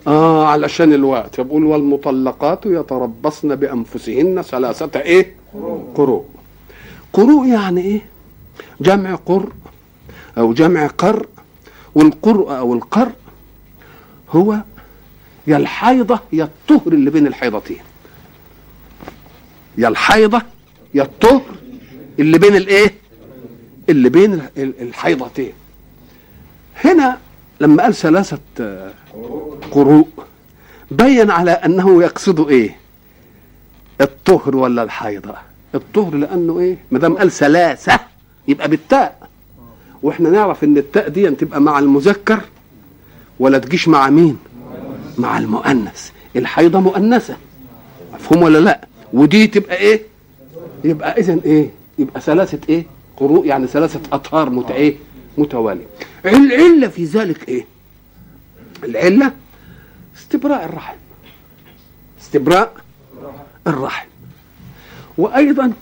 آه 0.07 0.47
علشان 0.47 0.93
الوقت. 0.93 1.39
يقول 1.39 1.65
والمطلقات 1.65 2.67
يتربصن 2.67 3.55
بأنفسهن 3.57 4.43
ثلاثة 4.43 5.01
إيه؟ 5.01 5.35
قروء. 5.95 6.25
قروء. 7.13 7.47
يعني 7.49 7.81
إيه؟ 7.81 8.07
جمع 8.81 9.15
قر 9.15 9.53
أو 10.39 10.53
جمع 10.53 10.87
قر 10.87 11.27
والقرء 11.95 12.59
أو 12.59 12.75
القر 12.75 13.13
هو 14.31 14.57
يا 15.47 15.57
الحيضة 15.57 16.19
يا 16.33 16.45
الطهر 16.45 16.93
اللي 16.93 17.11
بين 17.11 17.27
الحيضتين. 17.27 17.79
يا 19.79 19.89
الحيضة 19.89 20.43
يا 20.95 21.03
الطهر 21.03 21.43
اللي 22.19 22.39
بين 22.39 22.57
الإيه؟ 22.57 22.95
اللي 23.89 24.09
بين 24.09 24.33
ال- 24.35 24.51
ال- 24.57 24.83
الحيضتين. 24.83 25.53
هنا 26.85 27.19
لما 27.62 27.83
قال 27.83 27.94
ثلاثة 27.94 28.38
آه، 28.61 28.90
قروء 29.70 30.07
بين 30.90 31.31
على 31.31 31.51
أنه 31.51 32.03
يقصد 32.03 32.48
إيه؟ 32.48 32.77
الطهر 34.01 34.57
ولا 34.57 34.83
الحيضة 34.83 35.35
الطهر 35.75 36.14
لأنه 36.14 36.59
إيه؟ 36.61 36.77
ما 36.90 36.98
دام 36.98 37.16
قال 37.18 37.31
ثلاثة 37.33 38.01
يبقى 38.48 38.68
بالتاء. 38.68 39.29
وإحنا 40.03 40.31
نعرف 40.31 40.64
إن 40.64 40.79
التاء 40.79 41.09
دي 41.09 41.31
تبقى 41.31 41.61
مع 41.61 41.79
المذكر 41.79 42.40
ولا 43.38 43.59
تجيش 43.59 43.88
مع 43.88 44.11
مين؟ 44.11 44.38
مع 45.18 45.38
المؤنث. 45.38 46.11
الحيضة 46.37 46.81
مؤنثة. 46.81 47.37
مفهوم 48.14 48.42
ولا 48.42 48.59
لأ؟ 48.59 48.81
ودي 49.12 49.46
تبقى 49.46 49.77
إيه؟ 49.77 50.03
يبقى 50.85 51.20
اذا 51.20 51.38
إيه؟ 51.44 51.70
يبقى 51.98 52.20
ثلاثة 52.20 52.59
إيه؟ 52.68 52.87
قروء 53.16 53.46
يعني 53.46 53.66
ثلاثة 53.66 54.01
أطهار 54.12 54.51
مت 54.51 54.70
إيه؟ 54.70 54.96
متوالية. 55.38 55.87
العلة 56.27 56.89
في 56.89 57.05
ذلك 57.05 57.49
إيه؟ 57.49 57.67
العلة 58.85 59.33
استبراء 60.17 60.65
الرحم 60.65 60.97
استبراء 62.21 62.75
الرحم 63.67 64.07
وأيضا 65.19 65.73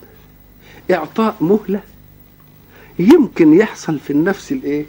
إعطاء 0.91 1.37
مهلة 1.41 1.81
يمكن 2.99 3.55
يحصل 3.55 3.99
في 3.99 4.13
النفس 4.13 4.53
الإيه؟ 4.53 4.87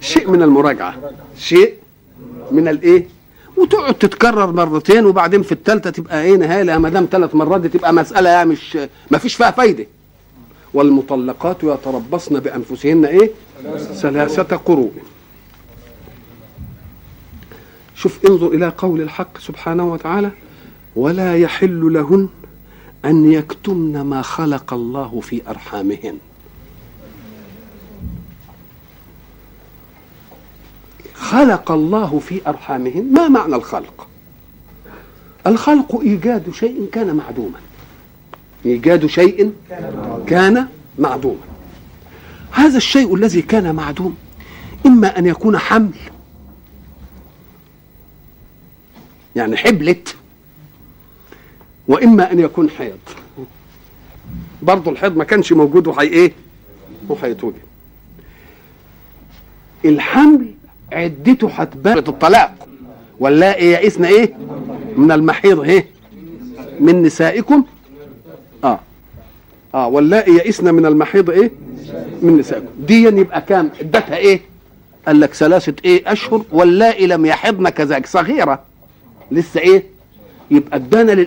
شيء 0.00 0.30
من 0.30 0.42
المراجعة. 0.42 0.96
شيء 1.38 1.74
من 2.50 2.68
الإيه؟ 2.68 3.06
وتقعد 3.56 3.94
تتكرر 3.94 4.52
مرتين 4.52 5.06
وبعدين 5.06 5.42
في 5.42 5.52
الثالثه 5.52 5.90
تبقى 5.90 6.22
إيه 6.22 6.36
نهاية 6.36 6.78
ما 6.78 6.88
دام 6.88 7.08
ثلاث 7.10 7.34
مرات 7.34 7.60
دي 7.60 7.68
تبقى 7.68 7.92
مسألة 7.92 8.30
يعني 8.30 8.50
مش 8.50 8.78
ما 9.10 9.18
فيش 9.18 9.34
فيها 9.34 9.50
فايدة. 9.50 9.86
والمطلقات 10.74 11.56
يتربصن 11.64 12.40
بأنفسهن 12.40 13.04
إيه؟ 13.04 13.30
ثلاثة 13.92 14.56
قروء 14.56 14.92
شوف 17.94 18.26
انظر 18.26 18.48
إلى 18.48 18.68
قول 18.78 19.00
الحق 19.00 19.38
سبحانه 19.38 19.92
وتعالى 19.92 20.30
ولا 20.96 21.36
يحل 21.36 21.92
لهن 21.92 22.28
أن 23.04 23.32
يكتمن 23.32 24.00
ما 24.00 24.22
خلق 24.22 24.74
الله 24.74 25.20
في 25.20 25.42
أرحامهن. 25.48 26.18
خلق 31.14 31.70
الله 31.70 32.18
في 32.18 32.40
أرحامهن؟ 32.46 33.12
ما 33.12 33.28
معنى 33.28 33.54
الخلق؟ 33.54 34.08
الخلق 35.46 36.00
إيجاد 36.00 36.50
شيء 36.50 36.88
كان 36.92 37.16
معدوما. 37.16 37.58
إيجاد 38.66 39.06
شيء 39.06 39.52
كان 40.26 40.68
معدوما. 40.98 41.51
هذا 42.52 42.76
الشيء 42.76 43.14
الذي 43.14 43.42
كان 43.42 43.74
معدوم. 43.74 44.16
إما 44.86 45.18
أن 45.18 45.26
يكون 45.26 45.58
حمل. 45.58 45.94
يعني 49.36 49.56
حبلت. 49.56 50.16
وإما 51.88 52.32
أن 52.32 52.38
يكون 52.38 52.70
حيض. 52.70 52.98
برضه 54.62 54.90
الحيض 54.90 55.16
ما 55.16 55.24
كانش 55.24 55.52
موجود 55.52 55.86
وحي 55.86 56.06
إيه؟ 56.06 56.32
وهيتوجد 57.08 57.60
الحمل 59.84 60.54
عدته 60.92 61.48
هتبان 61.48 61.98
الطلاق. 61.98 62.68
واللائي 63.18 63.66
يئسن 63.72 64.04
إيه؟ 64.04 64.36
من 64.96 65.12
المحيض 65.12 65.60
إيه؟ 65.60 65.86
من 66.80 67.02
نسائكم. 67.02 67.64
آه 69.74 69.88
واللائي 69.88 70.32
يئسن 70.34 70.74
من 70.74 70.86
المحيض 70.86 71.30
إيه؟ 71.30 71.50
من 72.22 72.36
نسائكم. 72.38 72.66
دي 72.86 73.02
يبقى 73.02 73.40
كام؟ 73.40 73.70
عدتها 73.80 74.16
إيه؟ 74.16 74.40
قال 75.06 75.20
لك 75.20 75.34
ثلاثة 75.34 75.74
إيه؟ 75.84 76.12
أشهر. 76.12 76.42
واللائي 76.52 77.06
لم 77.06 77.26
يحضن 77.26 77.68
كذلك. 77.68 78.06
صغيرة. 78.06 78.62
لسه 79.30 79.60
إيه؟ 79.60 79.84
يبقى 80.50 80.76
ادانا 80.76 81.26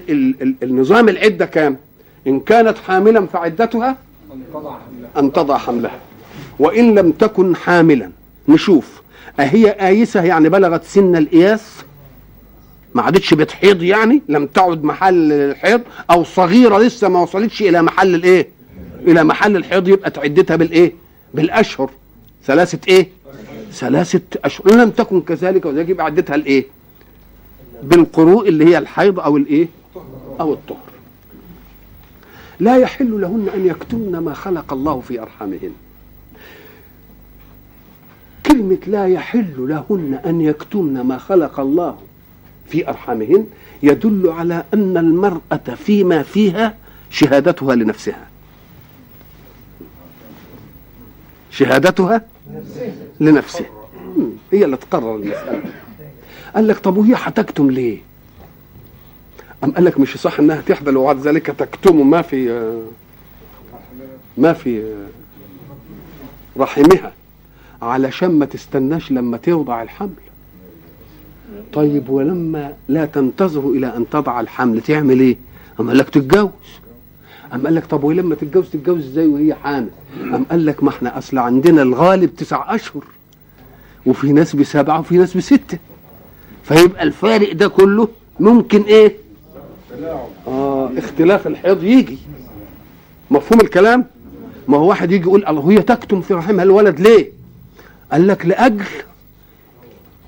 النظام 0.64 1.10
العدة 1.10 1.46
كام؟ 1.46 1.78
إن 2.28 2.40
كانت 2.40 2.78
حاملا 2.78 3.26
فعدتها 3.26 3.98
أن 5.18 5.32
تضع 5.34 5.58
حملها. 5.58 6.00
وإن 6.60 6.96
لم 6.96 7.12
تكن 7.12 7.56
حاملا. 7.56 8.10
نشوف. 8.48 9.02
أهي 9.40 9.70
آيسة 9.70 10.24
يعني 10.24 10.50
بلغت 10.50 10.84
سن 10.84 11.16
الإياس؟ 11.16 11.72
ما 12.96 13.02
عادتش 13.02 13.34
بتحيض 13.34 13.84
يعني؟ 13.84 14.22
لم 14.30 14.46
تعد 14.46 14.84
محل 14.84 15.32
الحيض 15.32 15.82
أو 16.12 16.24
صغيرة 16.24 16.78
لسه 16.78 17.10
ما 17.10 17.22
وصلتش 17.22 17.62
إلى 17.62 17.82
محل 17.82 18.16
الإيه؟ 18.16 18.48
إلى 19.08 19.24
محل 19.24 19.56
الحيض 19.56 19.88
يبقى 19.88 20.12
تعدتها 20.12 20.56
بالإيه؟ 20.56 20.94
بالأشهر. 21.34 21.90
ثلاثة 22.46 22.80
إيه؟ 22.88 23.10
ثلاثة 23.72 24.22
أشهر. 24.46 24.74
إن 24.74 24.80
لم 24.82 24.90
تكن 24.90 25.22
كذلك 25.22 25.66
وذلك 25.66 25.90
يبقى 25.90 26.06
عدتها 26.06 26.36
الإيه؟ 26.36 26.66
بالقروء 27.84 28.48
اللي 28.48 28.66
هي 28.66 28.78
الحيض 28.78 29.20
أو 29.20 29.38
الإيه؟ 29.38 29.68
أو 30.40 30.54
الطهر. 30.54 30.78
لا 32.60 32.78
يحل 32.78 33.22
لهن 33.22 33.50
أن 33.56 33.68
يكتمن 33.68 34.18
ما 34.18 34.34
خلق 34.34 34.74
الله 34.74 35.00
في 35.00 35.22
أرحامهن. 35.22 35.72
كلمة 38.46 38.78
لا 38.88 39.08
يحل 39.08 39.56
لهن 39.58 40.20
أن 40.26 40.42
يكتمن 40.42 41.02
ما 41.02 41.18
خلق 41.18 41.60
الله 41.60 41.98
في 42.76 42.90
أرحامهن 42.90 43.48
يدل 43.84 44.30
على 44.30 44.64
أن 44.74 44.98
المرأة 44.98 45.76
فيما 45.86 46.24
فيها 46.24 46.76
شهادتها 47.10 47.76
لنفسها. 47.76 48.28
شهادتها 51.52 52.22
لنفسها. 53.20 53.66
هي 54.52 54.66
اللي 54.66 54.78
تقرر 54.78 55.16
المسألة. 55.16 55.62
قال 56.56 56.68
لك 56.68 56.78
طب 56.80 56.98
وهي 56.98 57.14
هتكتم 57.18 57.72
ليه؟ 57.72 57.98
أم 59.64 59.72
قال 59.72 59.86
لك 59.86 60.00
مش 60.00 60.18
صح 60.18 60.40
إنها 60.40 60.62
تحبل 60.62 60.98
وبعد 60.98 61.20
ذلك 61.20 61.46
تكتم 61.46 62.10
ما 62.10 62.22
في 62.22 62.70
ما 64.38 64.54
في 64.54 64.96
رحمها. 66.58 67.14
علشان 67.82 68.32
ما 68.32 68.46
تستناش 68.46 69.12
لما 69.12 69.38
توضع 69.38 69.82
الحمل 69.84 70.25
طيب 71.74 72.10
ولما 72.10 72.74
لا 72.88 73.06
تنتظر 73.06 73.70
إلى 73.70 73.88
أن 73.98 74.06
تضع 74.12 74.40
الحمل 74.40 74.82
تعمل 74.82 75.20
إيه؟ 75.20 75.38
اما 75.80 75.88
قال 75.90 75.98
لك 75.98 76.10
تتجوز؟ 76.10 76.50
أم 77.54 77.66
قال 77.66 77.76
لك 77.76 77.86
طب 77.86 78.04
ولما 78.04 78.36
تتجوز 78.36 78.70
تتجوز 78.70 79.06
إزاي 79.06 79.28
وهي 79.28 79.54
حامل؟ 79.54 79.90
أم 80.24 80.44
قال 80.52 80.66
لك 80.66 80.84
ما 80.84 80.90
إحنا 80.90 81.18
أصل 81.18 81.38
عندنا 81.38 81.82
الغالب 81.82 82.36
تسع 82.36 82.76
أشهر 82.76 83.04
وفي 84.06 84.32
ناس 84.34 84.56
بسبعة 84.56 85.00
وفي 85.00 85.18
ناس 85.18 85.38
بستة. 85.38 85.78
فيبقى 86.64 87.04
الفارق 87.04 87.54
ده 87.54 87.68
كله 87.68 88.08
ممكن 88.40 88.82
إيه؟ 88.82 89.16
آه 90.48 90.92
اختلاف 90.98 91.48
الحيض 91.48 91.84
يجي. 91.84 92.18
مفهوم 93.32 93.62
الكلام؟ 93.62 94.06
ما 94.68 94.78
هو 94.78 94.90
واحد 94.90 95.12
يجي 95.12 95.24
يقول 95.24 95.46
الله 95.46 95.72
هي 95.72 95.82
تكتم 95.82 96.22
في 96.22 96.34
رحمها 96.34 96.64
الولد 96.64 97.00
ليه؟ 97.00 97.30
قال 98.12 98.28
لك 98.28 98.46
لأجل 98.46 98.86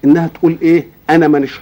إنها 0.06 0.28
تقول 0.28 0.58
إيه؟ 0.62 0.88
أنا 1.10 1.28
مانيش 1.28 1.60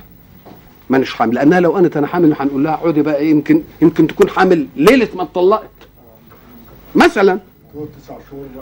مانيش 0.90 1.14
حامل. 1.14 1.36
لأنها 1.36 1.60
لو 1.60 1.78
أنا 1.78 1.90
أنا 1.96 2.08
حامل 2.08 2.36
هنقول 2.40 2.64
لها 2.64 2.74
اقعدي 2.74 3.02
بقى 3.02 3.18
إيه 3.18 3.30
يمكن 3.32 3.62
يمكن 3.82 4.08
تكون 4.08 4.30
حامل 4.30 4.68
ليلة 4.76 5.08
ما 5.16 5.24
اتطلقت. 5.24 5.70
مثلا. 6.96 7.40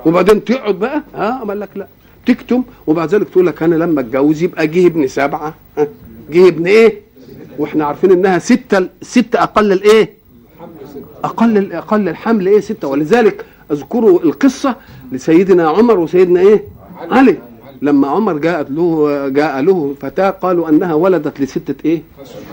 وبعدين 0.06 0.44
تقعد 0.46 0.76
بقى. 0.76 1.04
ها 1.16 1.44
قال 1.48 1.60
لك 1.60 1.70
لا. 1.76 1.88
تكتم 2.26 2.64
وبعد 2.88 3.16
ذلك 3.16 3.30
تقول 3.30 3.48
لك 3.48 3.64
أنا 3.64 3.76
لما 3.76 4.02
اتجوز 4.02 4.44
يبقى 4.44 4.68
جه 4.68 4.88
ابن 4.88 5.08
سبعة. 5.08 5.54
ها، 5.78 5.88
جه 6.32 6.48
ابن 6.48 6.68
إيه؟ 6.68 7.00
وإحنا 7.60 7.86
عارفين 7.86 8.12
إنها 8.12 8.40
ستة 8.40 8.88
ستة 9.02 9.44
أقل 9.44 9.72
الإيه؟ 9.72 10.10
أقل 11.24 11.74
أقل 11.74 12.10
الحمل 12.10 12.48
إيه؟ 12.48 12.60
ستة. 12.60 12.88
ولذلك 12.88 13.46
أذكروا 13.72 14.20
القصة 14.24 14.76
لسيدنا 15.12 15.70
عمر 15.70 16.00
وسيدنا 16.00 16.40
إيه؟ 16.40 16.64
علي. 17.12 17.38
لما 17.84 18.08
عمر 18.08 18.38
جاءت 18.38 18.72
له 18.72 19.28
جاء 19.30 19.62
له 19.62 19.96
فتاة 20.02 20.30
قالوا 20.30 20.70
أنها 20.70 20.94
ولدت 20.94 21.42
لستة 21.42 21.76
إيه؟ 21.86 22.02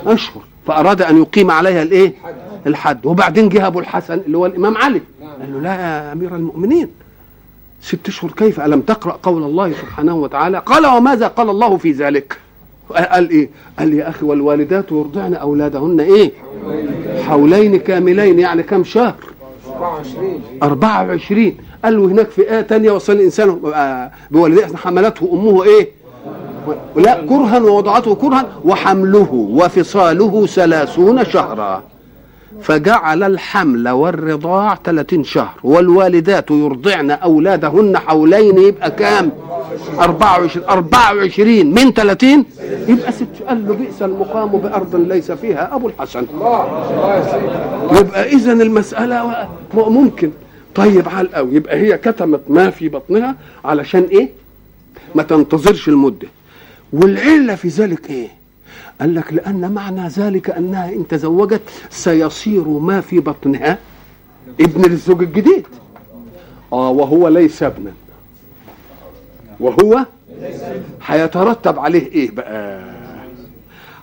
أشهر. 0.07 0.43
فأراد 0.67 1.03
أن 1.03 1.19
يقيم 1.19 1.51
عليها 1.51 1.83
الإيه؟ 1.83 2.15
الحد. 2.67 3.07
وبعدين 3.07 3.49
جه 3.49 3.67
ابو 3.67 3.81
الحسن 3.81 4.21
اللي 4.27 4.39
هو 4.39 4.47
الإمام 4.47 4.77
علي. 4.77 5.03
قال 5.41 5.53
له 5.53 5.61
لا 5.61 5.75
يا 5.75 6.13
أمير 6.13 6.37
المؤمنين. 6.37 6.89
ست 7.83 8.09
أشهر 8.09 8.31
كيف؟ 8.31 8.61
ألم 8.61 8.81
تقرأ 8.81 9.19
قول 9.23 9.43
الله 9.43 9.73
سبحانه 9.73 10.17
وتعالى؟ 10.17 10.59
قال 10.59 10.87
وماذا 10.87 11.27
قال 11.27 11.51
الله 11.51 11.77
في 11.77 11.93
ذلك؟ 11.93 12.39
قال 13.13 13.31
إيه؟ 13.31 13.51
قال 13.79 13.95
يا 13.95 14.09
أخي 14.09 14.27
والوالدات 14.27 14.93
يرضعن 14.93 15.35
أولادهن 15.35 16.01
إيه؟ 16.01 16.33
حولين 17.29 17.79
كاملين 17.79 18.39
يعني 18.39 18.63
كم 18.63 18.85
شهر؟ 18.85 19.15
24 20.63 21.55
قال 21.85 21.97
له 21.97 22.05
هناك 22.05 22.31
في 22.31 22.51
آية 22.55 22.61
تانية 22.61 22.91
وصل 22.93 23.13
الإنسان 23.13 23.61
آه، 23.75 24.11
بوالديه 24.31 24.77
حملته 24.77 25.31
أمه 25.33 25.65
إيه؟ 25.65 25.89
لا 26.97 27.15
كرها 27.29 27.59
ووضعته 27.59 28.15
كرها 28.15 28.47
وحمله 28.65 29.29
وفصاله 29.33 30.47
ثلاثون 30.47 31.25
شهرا. 31.25 31.83
فجعل 32.63 33.23
الحمل 33.23 33.89
والرضاع 33.89 34.75
30 34.85 35.25
شهر 35.25 35.55
والوالدات 35.65 36.51
يرضعن 36.51 37.11
أولادهن 37.11 37.99
حولين 37.99 38.59
يبقى 38.59 38.91
كام؟ 38.91 39.31
24 39.99 40.65
24 40.69 41.67
من 41.67 41.93
30 41.93 42.45
يبقى 42.89 43.13
ست. 43.13 43.27
قال 43.49 43.69
له 43.69 43.75
بئس 43.75 44.03
المقام 44.03 44.49
بأرض 44.49 44.97
ليس 44.97 45.33
فيها 45.33 45.75
أبو 45.75 45.89
الحسن. 45.89 46.27
يبقى 47.93 48.29
اذا 48.33 48.53
المسألة 48.53 49.49
ممكن. 49.75 50.31
طيب 50.75 51.09
عال 51.09 51.35
قوي 51.35 51.55
يبقى 51.55 51.77
هي 51.77 51.99
كتمت 51.99 52.41
ما 52.49 52.71
في 52.71 52.89
بطنها 52.89 53.37
علشان 53.65 54.03
إيه؟ 54.03 54.29
ما 55.15 55.23
تنتظرش 55.23 55.89
المدة. 55.89 56.29
والعلة 56.93 57.55
في 57.55 57.69
ذلك 57.69 58.11
إيه؟ 58.11 58.29
قال 59.01 59.15
لك 59.15 59.33
لأن 59.33 59.73
معنى 59.73 60.09
ذلك 60.09 60.51
أنها 60.51 60.89
إن 60.93 61.09
تزوجت 61.09 61.61
سيصير 61.91 62.69
ما 62.69 63.01
في 63.01 63.21
بطنها 63.21 63.79
ابن 64.61 64.83
للزوج 64.91 65.23
الجديد. 65.23 65.67
آه 66.73 66.91
وهو 66.91 67.29
ليس 67.29 67.63
ابنا. 67.63 67.93
وهو 69.61 70.07
هيترتب 71.07 71.79
عليه 71.79 72.07
إيه 72.13 72.31
بقى؟ 72.31 72.81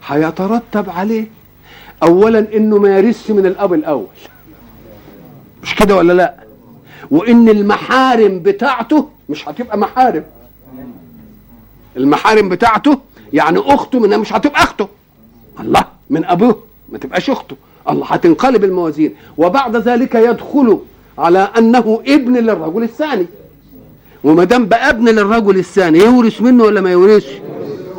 هيترتب 0.08 0.90
عليه 0.90 1.28
اولا 2.04 2.40
إنه 2.56 2.78
ما 2.78 2.98
يرثش 2.98 3.32
من 3.32 3.46
الأب 3.46 3.74
الأول. 3.74 4.08
مش 5.64 5.76
كده 5.76 5.96
ولا 5.96 6.14
لأ؟ 6.14 6.47
وإن 7.12 7.50
المحارم 7.50 8.40
بتاعته 8.40 9.10
مش 9.30 9.50
هتبقى 9.50 9.78
محارم. 9.78 10.24
المحارم 11.98 12.50
بتاعته 12.50 12.98
يعني 13.34 13.60
أخته 13.60 14.00
منها 14.00 14.18
مش 14.18 14.34
هتبقى 14.34 14.64
أخته. 14.64 14.88
الله 15.60 15.84
من 16.10 16.26
أبوه 16.26 16.64
ما 16.90 16.98
تبقاش 16.98 17.30
أخته. 17.30 17.56
الله 17.90 18.06
هتنقلب 18.06 18.64
الموازين. 18.64 19.16
وبعد 19.38 19.76
ذلك 19.76 20.16
يدخل 20.16 20.80
على 21.18 21.40
أنه 21.58 22.02
ابن 22.08 22.34
للرجل 22.38 22.84
الثاني. 22.84 23.26
وما 24.24 24.44
دام 24.44 24.66
بقى 24.66 24.90
ابن 24.90 25.10
للرجل 25.10 25.58
الثاني 25.58 26.00
يورث 26.00 26.42
منه 26.42 26.64
ولا 26.64 26.82
ما 26.82 26.92
يورثش؟ 26.92 27.28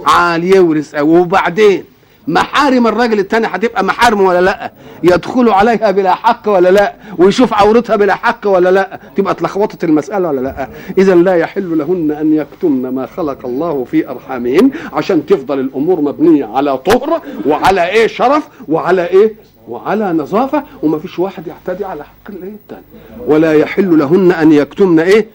عال 0.06 0.44
يورث 0.44 0.94
وبعدين؟ 1.00 1.84
محارم 2.28 2.86
الراجل 2.86 3.18
الثاني 3.18 3.46
هتبقى 3.46 3.84
محارم 3.84 4.20
ولا 4.20 4.40
لا؟ 4.40 4.72
يدخل 5.02 5.48
عليها 5.48 5.90
بلا 5.90 6.14
حق 6.14 6.48
ولا 6.48 6.68
لا؟ 6.68 6.94
ويشوف 7.18 7.54
عورتها 7.54 7.96
بلا 7.96 8.14
حق 8.14 8.46
ولا 8.46 8.68
لا؟ 8.68 9.00
تبقى 9.16 9.32
اتلخبطت 9.32 9.84
المسألة 9.84 10.28
ولا 10.28 10.40
لا؟ 10.40 10.68
إذا 10.98 11.14
لا 11.14 11.34
يحل 11.36 11.78
لهن 11.78 12.10
أن 12.10 12.34
يكتمن 12.34 12.88
ما 12.88 13.06
خلق 13.06 13.46
الله 13.46 13.84
في 13.84 14.08
أرحامهن 14.08 14.70
عشان 14.92 15.26
تفضل 15.26 15.60
الأمور 15.60 16.00
مبنية 16.00 16.46
على 16.46 16.78
طهر 16.78 17.22
وعلى 17.46 17.88
إيه؟ 17.88 18.06
شرف 18.06 18.48
وعلى 18.68 19.06
إيه؟ 19.06 19.34
وعلى 19.68 20.12
نظافة 20.12 20.62
وما 20.82 20.98
فيش 20.98 21.18
واحد 21.18 21.44
يعتدي 21.46 21.84
على 21.84 22.04
حق 22.04 22.28
الإيه 22.30 22.52
الثاني 22.52 22.82
ولا 23.26 23.52
يحل 23.54 23.98
لهن 23.98 24.32
أن 24.32 24.52
يكتمن 24.52 25.00
إيه؟ 25.00 25.26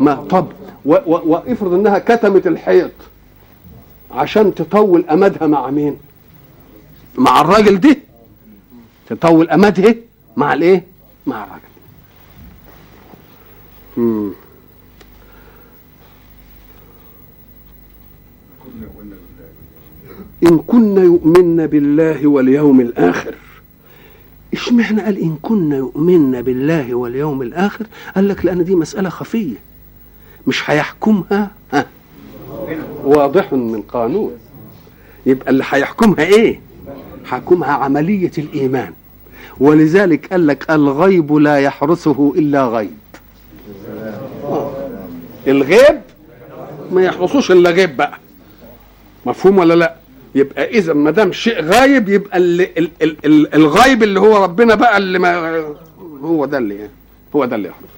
ما 0.00 0.14
طب. 0.14 0.46
وافرض 0.84 1.72
إنها 1.72 1.98
كتمت 1.98 2.46
الحيض 2.46 2.90
عشان 4.14 4.54
تطول 4.54 5.04
أمدها 5.10 5.46
مع 5.48 5.70
مين؟ 5.70 5.96
مع 7.18 7.40
الراجل 7.40 7.80
دي 7.80 7.98
تطول 9.08 9.50
أمدها 9.50 9.94
مع 10.36 10.54
الإيه؟ 10.54 10.84
مع 11.26 11.44
الراجل 11.44 11.62
مم. 13.96 14.30
إن 20.42 20.58
كن 20.58 20.96
يؤمن 21.04 21.66
بالله 21.66 22.26
واليوم 22.26 22.80
الآخر. 22.80 23.34
اشمعنى 24.52 25.00
قال 25.02 25.18
إن 25.18 25.36
كن 25.42 25.72
يؤمن 25.72 26.42
بالله 26.42 26.94
واليوم 26.94 27.42
الآخر؟ 27.42 27.86
قال 28.14 28.28
لك 28.28 28.44
لأن 28.44 28.64
دي 28.64 28.74
مسألة 28.74 29.08
خفية. 29.08 29.56
مش 30.46 30.70
هيحكمها؟ 30.70 31.50
ها. 31.72 31.86
واضح 33.04 33.52
من 33.52 33.82
قانون. 33.82 34.32
يبقى 35.26 35.50
اللي 35.50 35.64
هيحكمها 35.70 36.24
إيه؟ 36.24 36.60
حكمها 37.24 37.72
عملية 37.72 38.30
الإيمان. 38.38 38.92
ولذلك 39.60 40.26
قال 40.32 40.46
لك 40.46 40.70
الغيب 40.70 41.32
لا 41.32 41.56
يحرسه 41.58 42.32
إلا 42.36 42.66
غيب. 42.66 42.94
آه. 44.44 44.72
الغيب 45.46 46.00
ما 46.92 47.02
يحرسوش 47.04 47.50
إلا 47.50 47.70
غيب 47.70 47.96
بقى. 47.96 48.18
مفهوم 49.26 49.58
ولا 49.58 49.74
لا؟ 49.74 49.94
يبقى 50.34 50.68
إذا 50.70 50.92
ما 50.92 51.10
دام 51.10 51.32
شيء 51.32 51.62
غايب 51.64 52.08
يبقى 52.08 52.38
ال 52.38 52.60
ال 52.78 52.90
ال 53.02 53.16
ال 53.24 53.54
الغيب 53.54 54.02
اللي 54.02 54.20
هو 54.20 54.44
ربنا 54.44 54.74
بقى 54.74 54.96
اللي 54.96 55.18
ما 55.18 55.64
هو 56.22 56.44
ده 56.44 56.58
اللي 56.58 56.88
هو 57.34 57.44
ده 57.44 57.56
اللي 57.56 57.68
يحرس 57.68 57.88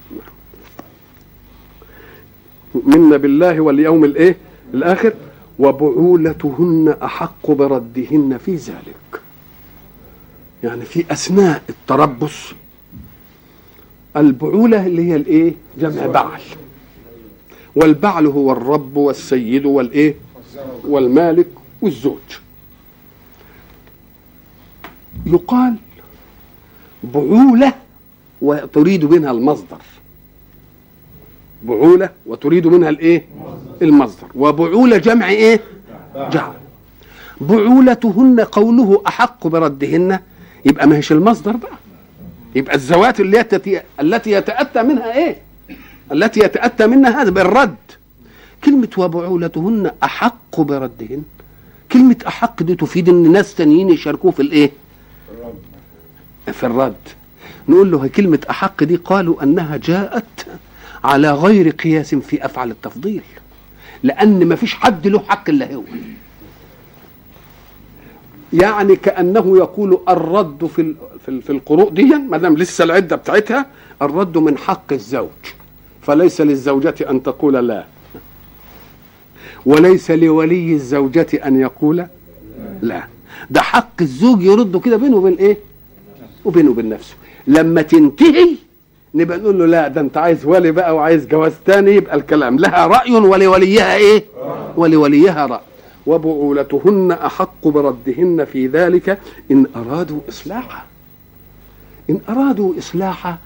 يؤمن 2.75 3.17
بالله 3.19 3.61
واليوم 3.61 4.05
الإيه؟ 4.05 4.37
الآخر. 4.75 5.13
وبعولتهن 5.59 6.97
أحق 7.03 7.51
بردهن 7.51 8.38
في 8.47 8.57
ذلك. 8.57 9.21
يعني 10.65 10.85
في 10.85 11.05
أثناء 11.12 11.62
التربص. 11.69 12.53
البعولة 14.17 14.87
اللي 14.87 15.11
هي 15.11 15.17
الإيه؟ 15.17 15.55
جمع 15.79 16.07
بعل. 16.07 16.41
والبعل 17.77 18.27
هو 18.27 18.53
الرب 18.53 18.97
والسيد 18.97 19.67
والإيه؟ 19.67 20.15
والمالك 20.85 21.49
والزوج. 21.83 22.19
يقال 25.27 25.77
بعولة 27.05 27.73
وتريد 28.43 29.05
منها 29.05 29.31
المصدر. 29.31 29.81
بعولة 31.62 32.11
وتريد 32.27 32.66
منها 32.66 32.88
الإيه؟ 32.88 33.25
المصدر. 33.83 34.27
وبعولة 34.35 34.96
جمع 34.96 35.29
إيه؟ 35.29 35.61
جعل. 36.16 36.53
بعولتهن 37.40 38.40
قوله 38.40 39.03
أحق 39.07 39.46
بردهن 39.46 40.18
يبقى 40.64 40.87
ما 40.88 40.96
هيش 40.96 41.12
المصدر 41.12 41.57
بقى. 41.57 41.72
يبقى 42.55 42.75
الزوات 42.75 43.20
التي 43.20 43.81
التي 44.01 44.31
يتأتى 44.31 44.83
منها 44.83 45.12
إيه؟ 45.18 45.37
التي 46.12 46.40
يتأتى 46.40 46.87
منها 46.87 47.22
هذا 47.22 47.31
بالرد 47.31 47.75
كلمة 48.64 48.88
وبعولتهن 48.98 49.90
أحق 50.03 50.61
بردهن 50.61 51.22
كلمة 51.92 52.16
أحق 52.27 52.62
دي 52.62 52.75
تفيد 52.75 53.09
إن 53.09 53.33
ناس 53.33 53.55
تانيين 53.55 53.90
يشاركوه 53.90 54.31
في 54.31 54.42
الإيه؟ 54.42 54.70
في 56.53 56.66
الرد. 56.66 56.94
نقول 57.68 57.90
له 57.90 58.07
كلمة 58.09 58.38
أحق 58.51 58.85
دي 58.85 58.96
قالوا 58.96 59.42
أنها 59.42 59.77
جاءت 59.77 60.46
على 61.05 61.33
غير 61.33 61.69
قياس 61.69 62.15
في 62.15 62.45
افعال 62.45 62.71
التفضيل. 62.71 63.23
لأن 64.03 64.47
ما 64.47 64.57
فيش 64.57 64.75
حد 64.75 65.07
له 65.07 65.19
حق 65.19 65.51
إلا 65.51 65.75
هو. 65.75 65.83
يعني 68.53 68.97
كأنه 68.97 69.57
يقول 69.57 70.01
الرد 70.09 70.67
في 70.67 70.95
في 71.23 71.51
القروء 71.51 71.91
دي 71.91 72.05
ما 72.05 72.38
دام 72.38 72.57
لسه 72.57 72.85
العدة 72.85 73.17
بتاعتها 73.17 73.67
الرد 74.03 74.38
من 74.38 74.59
حق 74.59 74.93
الزوج. 74.93 75.29
فليس 76.03 76.41
للزوجة 76.41 76.95
أن 77.11 77.23
تقول 77.23 77.69
لا. 77.69 77.85
وليس 79.67 80.11
لولي 80.11 80.73
الزوجة 80.73 81.29
أن 81.45 81.61
يقول 81.61 82.07
لا. 82.83 83.05
ده 83.51 83.61
حق 83.61 83.93
الزوج 84.01 84.43
يرده 84.43 84.81
كده 84.81 84.97
بينه 84.97 85.17
وبين 85.17 85.35
إيه؟ 85.35 85.59
وبينه 86.45 86.71
وبين 86.71 86.88
نفسه. 86.88 87.15
لما 87.47 87.83
تنتهي 87.83 88.49
نبقى 89.14 89.38
نقول 89.38 89.59
له 89.59 89.66
لا 89.66 89.88
ده 89.88 90.01
انت 90.01 90.16
عايز 90.16 90.46
ولي 90.46 90.72
بقى 90.72 90.94
وعايز 90.96 91.27
جواز 91.27 91.53
تاني 91.64 91.90
يبقى 91.90 92.16
الكلام. 92.16 92.59
لها 92.59 92.87
رأي 92.87 93.12
ولوليها 93.12 93.96
إيه؟ 93.96 94.25
ولوليها 94.77 95.46
رأي. 95.46 95.61
وبعولتهن 96.07 97.12
أحق 97.12 97.68
بردهن 97.68 98.44
في 98.44 98.66
ذلك 98.66 99.18
إن 99.51 99.66
أرادوا 99.77 100.20
إصلاحا. 100.29 100.85
إن 102.11 102.20
أرادوا 102.29 102.79
إصلاحا 102.79 103.38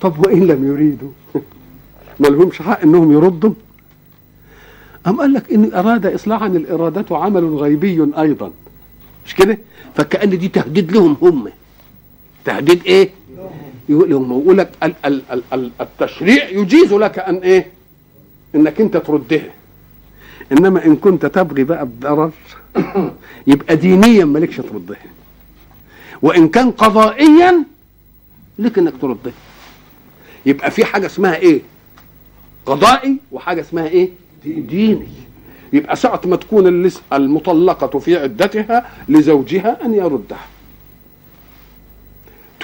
طب 0.00 0.26
وإن 0.26 0.46
لم 0.46 0.66
يريدوا؟ 0.66 1.10
ما 2.20 2.28
لهمش 2.28 2.62
حق 2.62 2.80
إنهم 2.80 3.12
يردوا. 3.12 3.52
أم 5.06 5.20
قال 5.20 5.32
لك 5.32 5.52
إن 5.52 5.72
أراد 5.74 6.06
إصلاحا 6.06 6.46
الإرادة 6.46 7.16
عمل 7.16 7.44
غيبي 7.56 8.08
أيضا. 8.18 8.50
مش 9.26 9.34
كده؟ 9.34 9.58
فكأن 9.94 10.38
دي 10.38 10.48
تهديد 10.48 10.92
لهم 10.92 11.16
هم. 11.22 11.48
تهديد 12.44 12.82
إيه؟ 12.86 13.10
يقول 13.90 14.10
لهم 14.10 14.40
يقول 14.42 14.58
لك 14.58 14.70
ال 14.82 14.94
ال 15.04 15.22
ال 15.32 15.42
ال 15.52 15.70
التشريع 15.80 16.48
يجيز 16.48 16.92
لك 16.92 17.18
أن 17.18 17.36
إيه؟ 17.36 17.66
إنك 18.54 18.80
أنت 18.80 18.96
تردها 18.96 19.50
إنما 20.52 20.84
إن 20.86 20.96
كنت 20.96 21.26
تبغي 21.26 21.64
بقى 21.64 21.82
الضرر 21.82 22.30
يبقى 23.46 23.76
دينيا 23.76 24.24
مالكش 24.24 24.56
تردها 24.56 24.98
وإن 26.22 26.48
كان 26.48 26.70
قضائيا 26.70 27.64
لك 28.58 28.78
إنك 28.78 28.92
تردها 29.00 29.32
يبقى 30.46 30.70
في 30.70 30.84
حاجة 30.84 31.06
اسمها 31.06 31.36
إيه؟ 31.36 31.60
قضائي 32.66 33.16
وحاجة 33.32 33.60
اسمها 33.60 33.86
إيه؟ 33.88 34.08
ديني. 34.44 35.08
يبقى 35.72 35.96
ساعة 35.96 36.20
ما 36.24 36.36
تكون 36.36 36.90
المطلقة 37.12 37.98
في 37.98 38.16
عدتها 38.16 38.90
لزوجها 39.08 39.84
أن 39.84 39.94
يردها. 39.94 40.38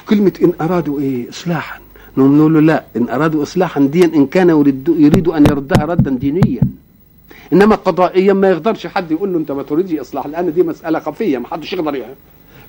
كلمة 0.09 0.33
إن 0.45 0.53
أرادوا 0.61 1.01
إيه؟ 1.01 1.31
إصلاحا. 1.31 1.81
نقول 2.17 2.55
له 2.55 2.61
لا 2.61 2.85
إن 2.97 3.09
أرادوا 3.09 3.43
إصلاحا 3.43 3.81
ديا 3.81 4.05
إن 4.05 4.27
كان 4.27 4.49
يريد, 4.51 4.95
يريد 4.99 5.29
أن 5.29 5.45
يردها 5.51 5.85
ردا 5.85 6.11
دينيا. 6.11 6.61
إنما 7.53 7.75
قضائيا 7.77 8.33
ما 8.33 8.51
يقدرش 8.51 8.87
حد 8.87 9.11
يقول 9.11 9.33
له 9.33 9.39
أنت 9.39 9.53
ما 9.53 9.63
تريدش 9.63 9.93
إصلاح 10.01 10.27
لأن 10.27 10.55
دي 10.55 10.63
مسألة 10.63 10.99
خفية 10.99 11.39
ما 11.39 11.47
حدش 11.49 11.73
يقدر 11.73 11.95
يعني 11.95 12.15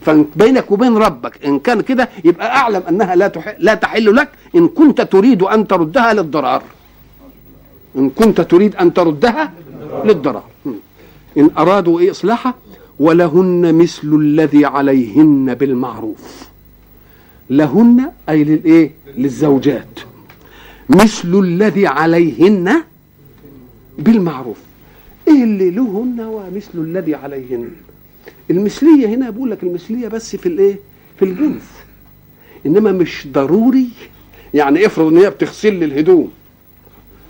فبينك 0.02 0.72
وبين 0.72 0.98
ربك 0.98 1.46
إن 1.46 1.60
كان 1.60 1.82
كده 1.82 2.10
يبقى 2.26 2.48
أعلم 2.58 2.84
أنها 2.90 3.16
لا 3.16 3.28
تح... 3.28 3.56
لا 3.60 3.74
تحل 3.74 4.16
لك 4.16 4.30
إن 4.56 4.68
كنت 4.68 5.02
تريد 5.02 5.44
أن 5.44 5.68
تردها 5.68 6.14
للضرار. 6.14 6.64
إن 7.98 8.10
كنت 8.10 8.42
تريد 8.42 8.76
أن 8.76 8.94
تردها 8.94 9.52
للضرار. 10.06 10.44
إن 11.38 11.50
أرادوا 11.58 12.00
إيه؟ 12.00 12.12
إصلاحا. 12.12 12.54
ولهن 13.00 13.76
مثل 13.76 14.08
الذي 14.14 14.66
عليهن 14.66 15.54
بالمعروف. 15.56 16.48
لهن 17.50 18.12
أي 18.30 18.44
للإيه؟ 18.44 18.92
للزوجات. 19.18 20.00
مثل 20.90 21.40
الذي 21.40 21.88
عليهن 21.88 22.84
بالمعروف. 24.00 24.58
إيه 25.28 25.44
اللي 25.44 25.72
لهن 25.72 26.20
ومثل 26.20 26.70
الذي 26.76 27.16
عليهن؟ 27.16 27.70
المثلية 28.52 29.08
هنا 29.08 29.30
بقول 29.30 29.52
لك 29.52 29.64
المثلية 29.64 30.08
بس 30.08 30.36
في 30.36 30.46
الإيه؟ 30.46 30.80
في 31.20 31.26
الجنس. 31.26 31.64
إنما 32.66 32.92
مش 32.92 33.28
ضروري. 33.32 33.88
يعني 34.54 34.86
افرض 34.86 35.08
إن 35.08 35.18
هي 35.18 35.30
بتغسل 35.30 35.74
لي 35.74 35.86
الهدوم. 35.86 36.32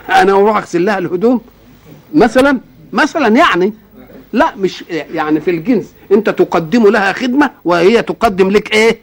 أنا 0.09 0.31
أروح 0.31 0.57
أغسل 0.57 0.85
لها 0.85 0.97
الهدوم؟ 0.97 1.41
مثلا؟ 2.15 2.59
مثلا 2.93 3.27
يعني. 3.27 3.73
لا 4.33 4.55
مش 4.55 4.83
يعني 4.89 5.41
في 5.41 5.51
الجنس. 5.51 5.93
أنت 6.11 6.29
تقدم 6.29 6.87
لها 6.87 7.13
خدمة 7.13 7.51
وهي 7.65 8.01
تقدم 8.01 8.49
لك 8.49 8.73
إيه؟ 8.73 8.97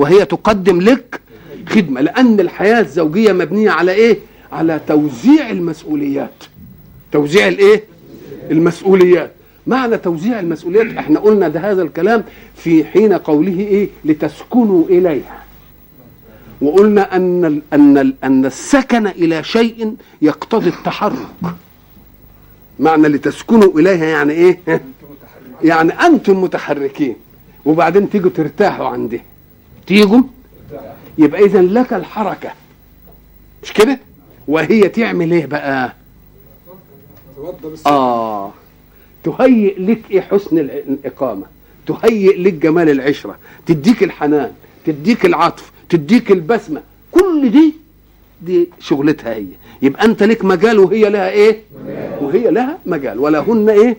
وهي 0.00 0.24
تقدم 0.24 0.80
لك 0.80 1.20
خدمة 1.68 2.00
لأن 2.00 2.40
الحياة 2.40 2.80
الزوجية 2.80 3.32
مبنية 3.32 3.70
على 3.70 3.92
إيه؟ 3.92 4.18
على 4.52 4.80
توزيع 4.88 5.50
المسؤوليات. 5.50 6.44
توزيع 7.12 7.48
الإيه؟ 7.48 7.84
المسؤوليات. 8.50 9.32
معنى 9.66 9.98
توزيع 9.98 10.40
المسؤوليات 10.40 10.96
إحنا 10.96 11.20
قلنا 11.20 11.48
ده 11.48 11.60
هذا 11.70 11.82
الكلام 11.82 12.24
في 12.56 12.84
حين 12.84 13.12
قوله 13.12 13.60
إيه؟ 13.60 13.88
لتسكنوا 14.04 14.84
إليها. 14.84 15.42
وقلنا 16.60 17.16
أن 17.16 17.44
ال 17.44 17.62
أن 17.72 17.98
ال 17.98 18.14
أن 18.24 18.46
السكن 18.46 19.06
إلى 19.06 19.44
شيء 19.44 19.96
يقتضي 20.22 20.68
التحرك. 20.68 21.54
معنى 22.78 23.08
لتسكنوا 23.08 23.78
إليها 23.78 24.04
يعني 24.06 24.32
إيه؟ 24.32 24.60
يعني 25.70 25.92
أنتم 25.92 26.42
متحركين. 26.42 27.16
وبعدين 27.64 28.10
تيجوا 28.10 28.30
ترتاحوا 28.30 28.86
عنده 28.86 29.20
تيجوا؟ 29.90 30.22
يبقى 31.18 31.44
اذا 31.44 31.62
لك 31.62 31.92
الحركة. 31.92 32.50
مش 33.62 33.72
كده؟ 33.72 33.98
وهي 34.48 34.88
تعمل 34.88 35.32
إيه 35.32 35.46
بقى؟ 35.46 35.92
آه. 37.86 38.52
تهيئ 39.24 39.78
لك 39.78 40.00
إيه 40.10 40.20
حسن 40.20 40.58
الإقامة. 40.58 41.46
تهيئ 41.86 42.42
لك 42.42 42.52
جمال 42.52 42.88
العشرة. 42.90 43.38
تديك 43.66 44.02
الحنان 44.02 44.52
تديك 44.86 45.24
العطف 45.26 45.72
تديك 45.88 46.30
البسمة. 46.32 46.82
كل 47.12 47.50
دي 47.50 47.74
دي 48.42 48.68
شغلتها 48.80 49.34
هي. 49.34 49.44
يبقى 49.82 50.04
أنت 50.04 50.22
لك 50.22 50.44
مجال 50.44 50.78
وهي 50.78 51.10
لها 51.10 51.30
إيه؟ 51.30 51.62
وهي 52.20 52.50
لها 52.50 52.78
مجال. 52.86 53.18
ولهن 53.18 53.68
إيه؟ 53.68 53.96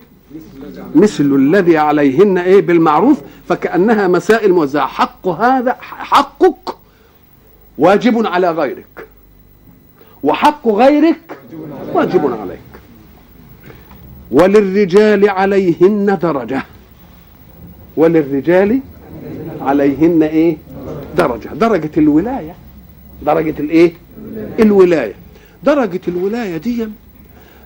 مثل 0.96 1.24
الذي 1.24 1.78
عليهن 1.78 2.38
إيه 2.38 2.62
بالمعروف 2.62 3.22
فكأنها 3.50 4.08
مسائل 4.08 4.54
موزعة. 4.54 4.88
حق 4.88 5.28
هذا 5.28 5.78
حقك 5.82 6.76
واجب 7.78 8.26
على 8.26 8.52
غيرك. 8.52 9.08
وحق 10.24 10.68
غيرك 10.68 11.38
واجب 11.94 12.34
عليك. 12.42 12.60
وللرجال 14.32 15.30
عليهن 15.30 16.18
درجة. 16.22 16.64
وللرجال 17.98 18.80
عليهن 19.62 20.24
إيه؟ 20.24 20.58
درجة. 21.18 21.50
درجة 21.54 21.92
الولاية. 21.98 22.56
درجة 23.26 23.56
الإيه؟ 23.60 23.94
الولاية. 24.60 25.14
درجة 25.64 26.02
الولاية 26.08 26.58
دي 26.58 26.88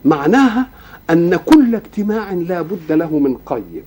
معناها 0.05 0.67
أن 1.09 1.35
كل 1.35 1.75
اجتماع 1.75 2.31
لا 2.31 2.61
بد 2.61 2.91
له 2.91 3.19
من 3.19 3.37
قيم. 3.45 3.83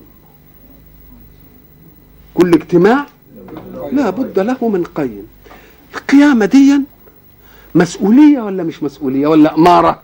كل 2.35 2.53
اجتماع 2.55 3.07
لا 3.93 4.11
بد 4.11 4.39
له 4.39 4.69
من 4.69 4.85
قيم. 4.85 5.27
القيامة 5.95 6.47
دي 6.47 6.81
مسؤولية 7.75 8.41
ولا 8.41 8.63
مش 8.63 8.83
مسؤولية؟ 8.83 9.27
ولا 9.27 9.55
أمارة؟ 9.55 10.01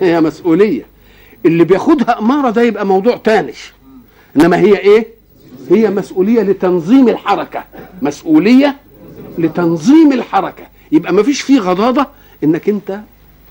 هي 0.00 0.20
مسؤولية. 0.20 0.86
اللي 1.46 1.64
بياخدها 1.64 2.18
أمارة 2.18 2.50
ده 2.50 2.62
يبقى 2.62 2.86
موضوع 2.86 3.16
تاني. 3.16 3.52
إنما 4.36 4.56
هي 4.56 4.78
إيه؟ 4.78 5.06
هي 5.70 5.90
مسؤولية 5.90 6.42
لتنظيم 6.42 7.08
الحركة. 7.08 7.64
مسؤولية 8.02 8.76
لتنظيم 9.38 10.12
الحركة. 10.12 10.64
يبقى 10.92 11.12
ما 11.12 11.22
فيش 11.22 11.40
فيه 11.40 11.60
غضاضة 11.60 12.06
إنك 12.44 12.68
أنت 12.68 13.00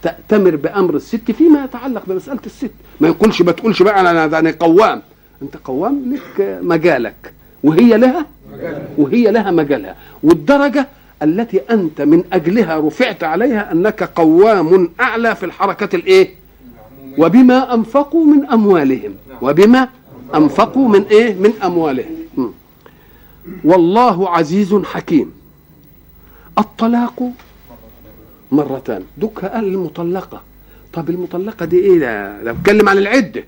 تأتمر 0.02 0.56
بأمر 0.56 0.96
الست 0.96 1.32
فيما 1.32 1.64
يتعلق 1.64 2.04
بمسألة 2.08 2.40
الست. 2.46 2.72
ما 3.00 3.08
يقولش 3.08 3.42
ما 3.42 3.52
تقولش 3.52 3.82
بقى 3.82 4.02
أنا 4.02 4.40
أنا 4.40 4.54
قوام. 4.60 5.02
أنت 5.42 5.58
قوام 5.58 6.14
لك 6.14 6.60
مجالك. 6.62 7.34
وهي 7.64 7.98
لها 7.98 8.26
وهي 8.98 9.32
لها 9.32 9.52
مجالها. 9.52 9.96
والدرجة 10.24 10.88
التي 11.24 11.58
أنت 11.70 12.02
من 12.02 12.24
أجلها 12.34 12.78
رفعت 12.80 13.24
عليها 13.24 13.72
أنك 13.72 14.04
قوام 14.04 14.90
أعلى 15.02 15.36
في 15.36 15.46
الحركة 15.46 15.96
الإيه؟ 15.96 16.30
وبما 17.18 17.74
أنفقوا 17.74 18.26
من 18.26 18.46
أموالهم. 18.46 19.16
وبما 19.42 19.88
أنفقوا 20.36 20.88
من 20.90 21.04
إيه؟ 21.12 21.34
من 21.34 21.54
أموالهم. 21.64 22.54
والله 23.64 24.30
عزيز 24.30 24.76
حكيم. 24.76 25.32
الطلاق 26.58 27.32
مرتان. 28.52 29.04
دوك 29.18 29.46
قال 29.46 29.64
المطلقة. 29.64 30.42
طب 30.94 31.10
المطلقة 31.10 31.66
دي 31.66 31.80
إيه 31.80 32.00
ده؟ 32.00 32.44
ده 32.44 32.52
بتكلم 32.52 32.90
عن 32.90 32.98
العدة 32.98 33.44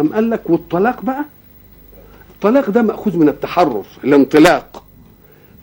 أم 0.00 0.14
قال 0.14 0.30
لك 0.30 0.50
والطلاق 0.50 1.02
بقى؟ 1.02 1.24
الطلاق 2.34 2.70
ده 2.70 2.82
مأخوذ 2.82 3.16
من 3.16 3.28
التحرر 3.28 3.84
الانطلاق. 4.04 4.82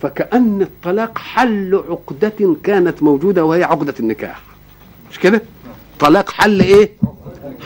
فكأن 0.01 0.61
الطلاق 0.61 1.17
حل 1.17 1.83
عقدة 1.89 2.55
كانت 2.63 3.03
موجودة 3.03 3.45
وهي 3.45 3.63
عقدة 3.63 3.93
النكاح. 3.99 4.41
مش 5.11 5.19
كده؟ 5.19 5.41
طلاق 5.99 6.29
حل 6.29 6.59
إيه؟ 6.61 6.91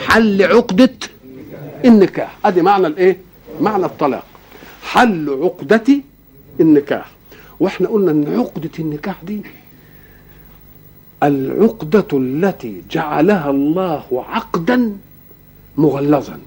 حل 0.07 0.43
عقدة 0.43 0.93
النكاح. 1.85 2.37
أدي 2.45 2.61
معنى 2.61 2.87
الإيه؟ 2.87 3.17
معنى 3.61 3.85
الطلاق. 3.85 4.23
حل 4.83 5.29
عقدة 5.43 5.83
النكاح. 6.59 7.11
وإحنا 7.59 7.87
قلنا 7.87 8.11
إن 8.11 8.39
عقدة 8.39 8.69
النكاح 8.79 9.23
دي 9.23 9.41
العقدة 11.23 12.07
التي 12.13 12.81
جعلها 12.91 13.49
الله 13.49 14.25
عقدا 14.27 14.97
مغلظا. 15.77 16.39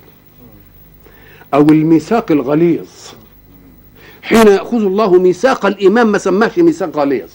أو 1.55 1.61
الميثاق 1.61 2.33
الغليظ. 2.33 2.89
حين 4.23 4.47
يأخذ 4.47 4.85
الله 4.85 5.19
ميثاق 5.19 5.67
الإيمان 5.67 6.07
ما 6.07 6.19
سماهش 6.19 6.59
ميثاق 6.59 6.97
غليظ. 6.97 7.31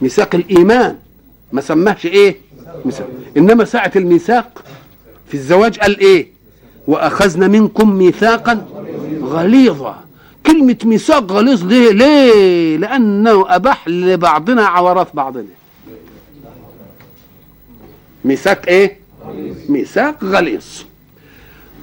ميثاق 0.00 0.34
الإيمان 0.34 0.96
ما 1.52 1.60
سماهش 1.60 2.06
إيه؟ 2.06 2.36
ميثاق. 2.84 3.08
إنما 3.36 3.64
ساعة 3.64 3.92
الميثاق 3.96 4.64
في 5.26 5.34
الزواج 5.34 5.78
قال 5.78 5.98
إيه؟ 5.98 6.28
وأخذنا 6.86 7.48
منكم 7.48 7.94
ميثاقا 7.94 8.66
غليظا. 9.22 10.04
كلمة 10.46 10.76
ميثاق 10.84 11.32
غليظ 11.32 11.64
ليه؟ 11.64 11.90
ليه؟ 11.92 12.76
لأنه 12.76 13.54
أباح 13.54 13.88
لبعضنا 13.88 14.66
عورات 14.66 15.16
بعضنا. 15.16 15.44
ميثاق 18.24 18.66
إيه؟ 18.68 18.98
ميثاق 19.68 20.24
غليظ. 20.24 20.64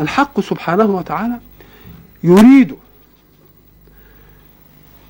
الحق 0.01 0.39
سبحانه 0.39 0.85
وتعالى 0.85 1.39
يريد 2.23 2.75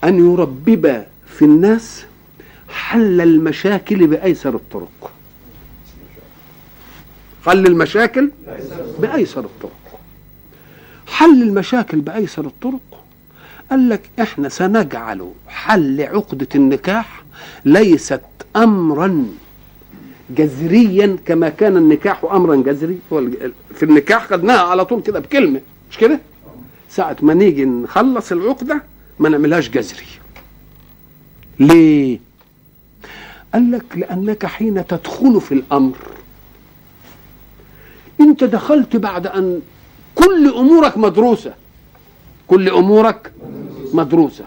أن 0.04 0.32
يربب 0.32 1.06
في 1.28 1.46
الناس 1.46 2.06
حل 2.70 3.22
المشاكل 3.22 4.08
بأيسر 4.08 4.56
الطرق. 4.56 5.12
حل 7.46 7.68
المشاكل 7.68 8.32
بأيسر 9.00 9.46
الطرق. 9.46 10.00
حل 11.08 11.42
المشاكل 11.44 12.00
بأيسر 12.00 12.46
الطرق 12.46 12.97
قال 13.72 13.90
لك 13.90 14.10
إحنا 14.22 14.50
سنجعل 14.50 15.32
حل 15.48 16.02
عقدة 16.02 16.48
النكاح 16.56 17.24
ليست 17.66 18.22
امرا 18.56 19.26
جذريا 20.30 21.18
كما 21.26 21.50
كان 21.50 21.78
النكاح 21.78 22.24
امرا 22.32 22.56
جذري. 22.56 23.00
في 23.76 23.84
النكاح 23.84 24.28
خدناها 24.28 24.60
على 24.62 24.86
طول 24.86 25.02
كده 25.02 25.20
بكلمة 25.20 25.62
مش 25.92 25.98
كده؟ 25.98 26.20
ساعة 26.90 27.18
ما 27.22 27.34
نيجي 27.34 27.66
نخلص 27.66 28.32
العقدة 28.32 28.84
ما 29.20 29.30
نعملهاش 29.30 29.70
جذري. 29.70 30.06
ليه؟ 31.60 32.20
قال 33.54 33.72
لك 33.72 33.84
لأنك 33.96 34.46
حين 34.46 34.88
تدخل 34.88 35.42
في 35.42 35.52
الأمر 35.54 35.98
أنت 38.22 38.44
دخلت 38.44 38.96
بعد 38.96 39.28
أن 39.28 39.62
كل 40.16 40.48
أمورك 40.56 40.98
مدروسة. 40.98 41.54
كل 42.48 42.70
أمورك 42.70 43.32
مدروسة. 43.94 44.46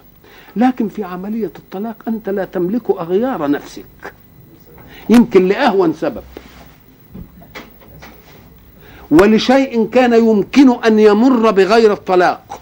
لكن 0.57 0.88
في 0.88 1.05
عملية 1.05 1.53
الطلاق 1.59 1.96
أنت 2.09 2.28
لا 2.28 2.44
تملك 2.44 2.90
أغيار 2.90 3.51
نفسك. 3.51 4.12
يمكن 5.11 5.48
لأهون 5.48 5.92
سبب. 5.92 6.22
ولشيء 9.11 9.88
كان 9.88 10.12
يمكن 10.12 10.84
أن 10.84 10.98
يمر 10.98 11.51
بغير 11.51 11.92
الطلاق. 11.92 12.61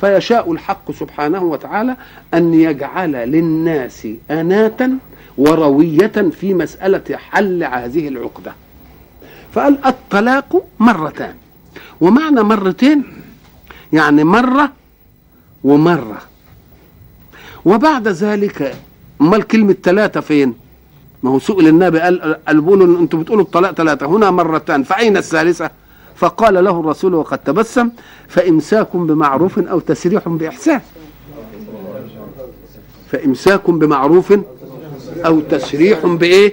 فيشاء 0.00 0.52
الحق 0.52 0.92
سبحانه 0.92 1.42
وتعالى 1.42 1.96
أن 2.34 2.54
يجعل 2.54 3.12
للناس 3.12 4.08
اناة 4.30 4.90
وروية 5.38 6.06
في 6.06 6.54
مسألة 6.54 7.16
حل 7.16 7.64
هذه 7.64 8.08
العقدة. 8.08 8.52
فقال 9.52 9.86
الطلاق 9.86 10.64
مرتان. 10.78 11.34
ومعنى 12.00 12.42
مرتين 12.42 13.04
يعني 13.92 14.24
مرة 14.24 14.72
ومرة 15.64 16.18
وبعد 17.64 18.08
ذلك 18.08 18.74
أمال 19.20 19.42
كلمة 19.42 19.76
ثلاثة 19.82 20.20
فين؟ 20.20 20.54
ما 21.22 21.30
هو 21.30 21.38
سئل 21.38 21.68
النبي 21.68 22.00
قال 22.00 22.36
قالوا 22.48 23.00
أنتم 23.00 23.20
بتقولوا 23.22 23.44
الطلاق 23.44 23.72
ثلاثة 23.72 24.06
هنا 24.06 24.30
مرتان 24.30 24.82
فأين 24.82 25.16
الثالثة؟ 25.16 25.70
فقال 26.16 26.64
له 26.64 26.80
الرسول 26.80 27.14
وقد 27.14 27.38
تبسم 27.38 27.90
فإمساك 28.28 28.96
بمعروف 28.96 29.58
أو 29.58 29.80
تسريح 29.80 30.28
بإحسان 30.28 30.80
فإمساك 33.10 33.70
بمعروف 33.70 34.34
أو 35.26 35.40
تسريح 35.40 36.06
بإيه؟ 36.06 36.52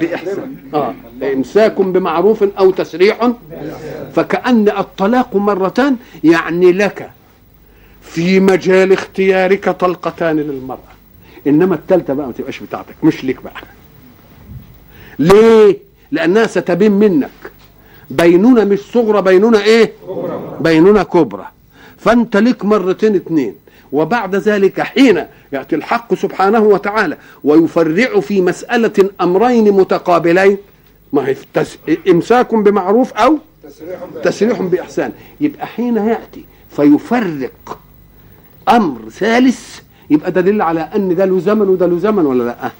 بإحسان 0.00 0.56
آه 0.74 0.94
إمساك 1.22 1.80
بمعروف 1.80 2.42
أو 2.58 2.70
تسريح 2.70 3.30
فكأن 4.16 4.68
الطلاق 4.68 5.36
مرتان 5.36 5.96
يعني 6.24 6.72
لك 6.72 7.10
في 8.02 8.40
مجال 8.40 8.92
اختيارك 8.92 9.68
طلقتان 9.68 10.36
للمرأة. 10.36 10.78
إنما 11.46 11.74
الثالثة 11.74 12.14
بقى 12.14 12.26
ما 12.26 12.32
تبقاش 12.32 12.60
بتاعتك 12.60 12.94
مش 13.02 13.24
ليك 13.24 13.42
بقى. 13.42 13.62
ليه؟ 15.18 15.78
لأنها 16.10 16.46
ستبين 16.46 16.92
منك. 16.92 17.30
بينونة 18.10 18.64
مش 18.64 18.78
صغرى 18.78 19.22
بينونة 19.22 19.60
إيه؟ 19.60 19.92
بينونة 20.60 21.02
كبرى. 21.02 21.46
فأنت 21.98 22.36
ليك 22.36 22.64
مرتين 22.64 23.14
اتنين. 23.14 23.54
وبعد 23.92 24.36
ذلك 24.36 24.80
حين 24.80 25.24
يأتي 25.52 25.76
الحق 25.76 26.14
سبحانه 26.14 26.60
وتعالى 26.60 27.16
ويفرع 27.44 28.20
في 28.20 28.40
مسألة 28.40 29.10
أمرين 29.20 29.72
متقابلين 29.72 30.56
ما 31.12 31.28
هي 31.28 31.36
تس... 31.54 31.78
إمساك 32.08 32.54
بمعروف 32.54 33.12
أو 33.12 33.38
تسريح 34.24 34.62
بإحسان. 34.62 35.12
يبقى 35.40 35.66
حين 35.66 35.96
يأتي 35.96 36.44
فيفرق 36.70 37.78
أمر 38.68 39.08
ثالث 39.10 39.80
يبقى 40.10 40.32
دليل 40.32 40.62
على 40.62 40.80
أن 40.80 41.14
ده 41.16 41.24
له 41.24 41.38
زمن 41.40 41.68
وده 41.68 41.86
له 41.86 41.98
زمن 41.98 42.26
ولا 42.26 42.42
لأ؟ 42.44 42.70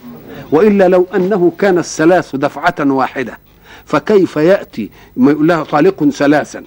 وإلا 0.53 0.89
لو 0.89 1.07
أنه 1.15 1.53
كان 1.59 1.79
الثلاث 1.79 2.37
دفعة 2.37 2.75
واحدة 2.81 3.39
فكيف 3.85 4.37
يأتي؟ 4.37 4.91
ما 5.17 5.31
يقول 5.31 5.49
لها 5.49 5.65
طالق 5.65 6.05
ثلاثا. 6.09 6.65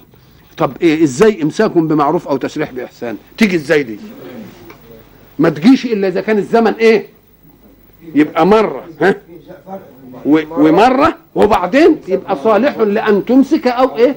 طب 0.57 0.71
إيه 0.81 1.03
إزاي 1.03 1.43
إمساك 1.43 1.71
بمعروف 1.71 2.27
أو 2.27 2.37
تسريح 2.37 2.71
بإحسان؟ 2.71 3.17
تيجي 3.37 3.55
إزاي 3.55 3.83
دي؟ 3.83 3.99
ما 5.39 5.49
تجيش 5.49 5.85
إلا 5.85 6.07
إذا 6.07 6.21
كان 6.21 6.37
الزمن 6.37 6.73
إيه؟ 6.73 7.07
يبقى 8.15 8.47
مرة 8.47 8.83
ها؟ 9.01 9.15
ومرة 10.25 11.15
وبعدين 11.35 11.97
يبقى 12.07 12.37
صالح 12.43 12.77
لأن 12.77 13.25
تمسك 13.25 13.67
أو 13.67 13.97
إيه؟ 13.97 14.15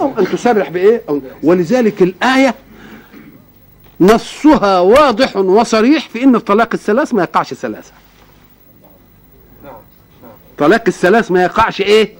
أو 0.00 0.12
أن 0.18 0.24
تسرح 0.24 0.68
بإيه؟ 0.68 1.02
أو 1.08 1.20
ولذلك 1.42 2.02
الآية 2.02 2.54
نصها 4.00 4.80
واضح 4.80 5.36
وصريح 5.36 6.08
في 6.08 6.24
إن 6.24 6.34
الطلاق 6.36 6.68
الثلاث 6.74 7.14
ما 7.14 7.22
يقعش 7.22 7.54
ثلاثة. 7.54 7.92
طلاق 10.58 10.82
الثلاث 10.88 11.30
ما 11.30 11.42
يقعش 11.42 11.80
إيه؟ 11.80 12.14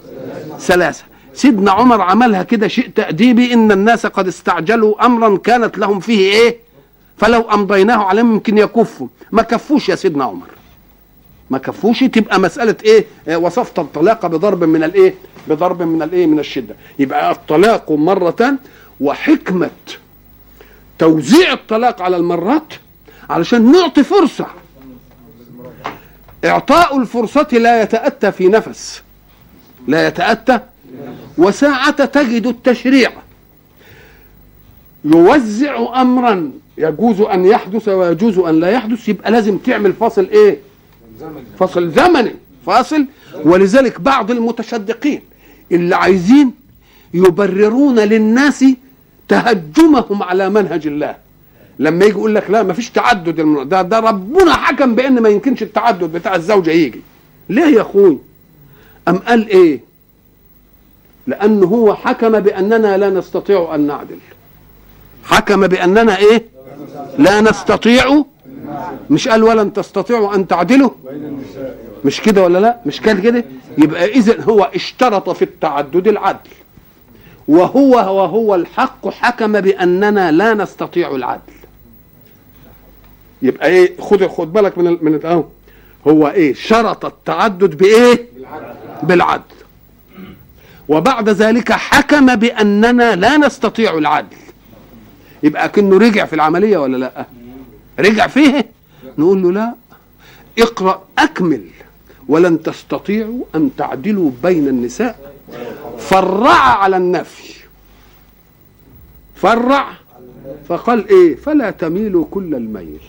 ثلاثة. 0.59 1.03
سيدنا 1.33 1.71
عمر 1.71 2.01
عملها 2.01 2.43
كده 2.43 2.67
شيء 2.67 2.89
تأديبي 2.95 3.53
إن 3.53 3.71
الناس 3.71 4.05
قد 4.05 4.27
استعجلوا 4.27 5.05
امرا 5.05 5.37
كانت 5.37 5.77
لهم 5.77 5.99
فيه 5.99 6.19
إيه؟ 6.33 6.57
فلو 7.17 7.41
أمضيناه 7.41 8.03
عليهم 8.03 8.33
يمكن 8.33 8.57
يكفوا. 8.57 9.07
ما 9.31 9.41
كفوش 9.41 9.89
يا 9.89 9.95
سيدنا 9.95 10.23
عمر. 10.23 10.47
ما 11.49 11.57
كفوش 11.57 11.99
تبقى 12.03 12.39
مسألة 12.39 12.75
إيه؟ 12.85 13.05
وصفت 13.37 13.79
الطلاق 13.79 14.25
بضرب 14.25 14.63
من 14.63 14.83
الإيه؟ 14.83 15.13
بضرب 15.47 15.81
من 15.81 16.01
الإيه؟ 16.01 16.25
من 16.25 16.39
الشدة. 16.39 16.75
يبقى 16.99 17.31
الطلاق 17.31 17.91
مرتان 17.91 18.57
وحكمة 18.99 19.69
توزيع 20.99 21.53
الطلاق 21.53 22.01
على 22.01 22.17
المرات 22.17 22.73
علشان 23.29 23.71
نعطي 23.71 24.03
فرصة. 24.03 24.45
إعطاء 26.45 26.97
الفرصة 26.99 27.47
لا 27.51 27.81
يتأتى 27.81 28.31
في 28.31 28.47
نفس. 28.47 29.01
لا 29.87 30.07
يتأتى. 30.07 30.59
وساعة 31.37 32.05
تجد 32.05 32.47
التشريع. 32.47 33.11
يوزع 35.05 36.01
امرا. 36.01 36.51
يجوز 36.77 37.21
أن 37.21 37.45
يحدث 37.45 37.87
ويجوز 37.87 38.39
أن 38.39 38.59
لا 38.59 38.69
يحدث. 38.71 39.09
يبقى 39.09 39.31
لازم 39.31 39.57
تعمل 39.57 39.93
فاصل 39.93 40.27
إيه؟ 40.31 40.59
فاصل 41.59 41.91
زمني. 41.91 42.35
فاصل. 42.65 43.05
ولذلك 43.45 44.01
بعض 44.01 44.31
المتشدقين 44.31 45.21
اللي 45.71 45.95
عايزين 45.95 46.51
يبررون 47.13 47.99
للناس 47.99 48.65
تهجمهم 49.27 50.23
على 50.23 50.49
منهج 50.49 50.87
الله. 50.87 51.15
لما 51.79 52.05
يجي 52.05 52.13
يقول 52.13 52.35
لك 52.35 52.49
لا 52.49 52.63
ما 52.63 52.73
فيش 52.73 52.89
تعدد 52.89 53.41
ده 53.69 53.81
ده 53.81 53.99
ربنا 53.99 54.53
حكم 54.53 54.95
بأن 54.95 55.19
ما 55.21 55.29
يمكنش 55.29 55.63
التعدد 55.63 56.03
بتاع 56.03 56.35
الزوجة 56.35 56.71
يجي. 56.71 57.01
ليه 57.49 57.65
يا 57.65 57.81
أخوي؟ 57.81 58.17
أم 59.07 59.17
قال 59.17 59.49
إيه؟ 59.49 59.79
لأنه 61.27 61.65
هو 61.65 61.95
حكم 61.95 62.39
بأننا 62.39 62.97
لا 62.97 63.09
نستطيع 63.09 63.75
أن 63.75 63.81
نعدل. 63.87 64.17
حكم 65.23 65.67
بأننا 65.67 66.17
إيه؟ 66.17 66.43
لا 67.17 67.41
نستطيع 67.41 68.23
مش 69.09 69.27
قال 69.27 69.43
ولن 69.43 69.73
تستطيعوا 69.73 70.35
أن 70.35 70.47
تعدلوا 70.47 70.89
مش 72.05 72.21
كده 72.21 72.43
ولا 72.43 72.59
لا؟ 72.59 72.77
مش 72.85 73.01
كان 73.01 73.21
كده؟ 73.21 73.43
يبقى 73.77 74.05
اذا 74.05 74.41
هو 74.41 74.63
اشترط 74.75 75.29
في 75.29 75.41
التعدد 75.41 76.07
العدل. 76.07 76.49
وهو 77.47 77.91
وهو 77.91 78.55
الحق 78.55 79.09
حكم 79.09 79.61
بأننا 79.61 80.31
لا 80.31 80.53
نستطيع 80.53 81.15
العدل. 81.15 81.53
يبقى 83.41 83.67
إيه؟ 83.67 83.97
خد 83.99 84.27
خد 84.27 84.53
بالك 84.53 84.77
من 84.77 84.97
من 85.01 85.15
ال 85.15 85.43
هو 86.07 86.27
إيه؟ 86.27 86.53
شرط 86.53 87.05
التعدد 87.05 87.77
بإيه؟ 87.77 88.25
بالعدل. 89.03 89.43
وبعد 90.89 91.29
ذلك 91.29 91.71
حكم 91.71 92.35
بأننا 92.35 93.15
لا 93.15 93.37
نستطيع 93.37 93.97
العدل. 93.97 94.37
يبقى 95.43 95.69
كأنه 95.69 95.97
رجع 95.97 96.25
في 96.25 96.33
العملية 96.33 96.77
ولا 96.77 96.97
لا؟ 96.97 97.25
رجع 97.99 98.27
فيه 98.27 98.65
نقول 99.17 99.43
له 99.43 99.51
لا 99.51 99.73
اقرأ 100.59 101.03
أكمل 101.17 101.61
ولن 102.27 102.63
تستطيعوا 102.63 103.43
أن 103.55 103.69
تعدلوا 103.77 104.31
بين 104.43 104.67
النساء. 104.67 105.33
فرع 105.99 106.53
على 106.53 106.97
النفي. 106.97 107.53
فرع. 109.35 109.87
فقال 110.67 111.09
إيه؟ 111.09 111.35
فلا 111.35 111.71
تميلوا 111.71 112.25
كل 112.31 112.55
الميل. 112.55 112.99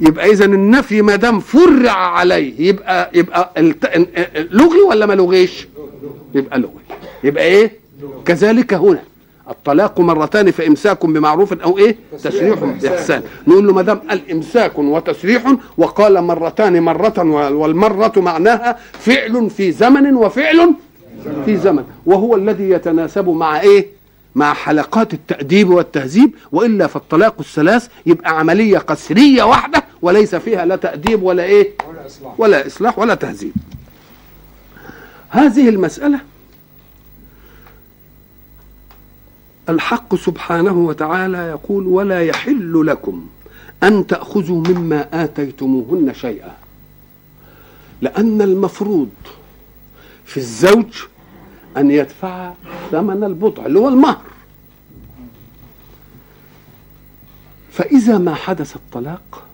يبقى 0.00 0.30
اذا 0.30 0.44
النفي 0.44 1.02
ما 1.02 1.16
دام 1.16 1.40
فرع 1.40 1.92
عليه 1.92 2.68
يبقى 2.68 3.10
يبقى 3.14 3.52
لغي 4.50 4.80
ولا 4.88 5.06
ما 5.06 5.12
لغيش؟ 5.12 5.68
يبقى 6.34 6.58
لغي. 6.58 6.72
يبقى 7.24 7.44
إيه؟ 7.44 7.72
كذلك 8.24 8.74
هنا. 8.74 9.02
الطلاق 9.50 10.00
مرتان 10.00 10.50
فإمساك 10.50 11.06
بمعروف 11.06 11.52
أو 11.52 11.78
إيه؟ 11.78 11.96
تسريح 12.22 12.58
بإحسان. 12.58 13.22
نقول 13.48 13.66
له 13.66 13.72
ما 13.72 13.82
دام 13.82 13.98
قال 14.08 14.30
إمساك 14.30 14.78
وتسريح 14.78 15.54
وقال 15.78 16.22
مرتان 16.22 16.82
مرة 16.82 17.14
والمرة 17.52 18.12
معناها 18.16 18.78
فعل 18.92 19.50
في 19.50 19.72
زمن 19.72 20.14
وفعل 20.14 20.74
في 21.44 21.56
زمن. 21.56 21.84
وهو 22.06 22.36
الذي 22.36 22.70
يتناسب 22.70 23.28
مع 23.28 23.60
إيه؟ 23.60 23.86
مع 24.34 24.54
حلقات 24.54 25.14
التأديب 25.14 25.70
والتهذيب 25.70 26.34
وإلا 26.52 26.86
فالطلاق 26.86 27.34
الثلاث 27.40 27.88
يبقى 28.06 28.38
عملية 28.38 28.78
قسرية 28.78 29.42
واحدة 29.42 29.84
وليس 30.02 30.34
فيها 30.34 30.64
لا 30.64 30.76
تأديب 30.76 31.22
ولا 31.22 31.42
إيه؟ 31.42 31.70
ولا 31.88 32.06
إصلاح. 32.06 32.40
ولا, 32.40 32.66
إصلاح 32.66 32.98
ولا 32.98 33.14
تهذيب. 33.14 33.52
هذه 35.28 35.68
المسألة 35.68 36.18
الحق 39.68 40.14
سبحانه 40.14 40.72
وتعالى 40.72 41.38
يقول 41.38 41.86
ولا 41.86 42.22
يحل 42.22 42.86
لكم 42.86 43.26
أن 43.82 44.06
تأخذوا 44.06 44.62
مما 44.68 45.24
آتيتموهن 45.24 46.14
شيئا. 46.14 46.56
لأن 48.00 48.42
المفروض 48.42 49.10
في 50.24 50.36
الزوج 50.36 51.04
أن 51.76 51.90
يدفع 51.90 52.52
ثمن 52.90 53.24
البضع 53.24 53.66
اللي 53.66 53.78
هو 53.78 53.88
المهر. 53.88 54.22
فإذا 57.72 58.18
ما 58.18 58.34
حدث 58.34 58.76
الطلاق 58.76 59.44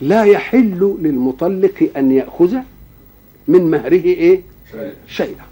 لا 0.00 0.24
يحل 0.24 0.96
للمطلق 1.00 1.90
أن 1.96 2.12
يأخذ 2.12 2.56
من 3.48 3.70
مهره 3.70 4.04
إيه؟ 4.04 4.42
شيئا. 5.08 5.44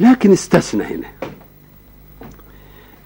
لكن 0.00 0.32
استثنى 0.32 0.84
هنا. 0.84 1.08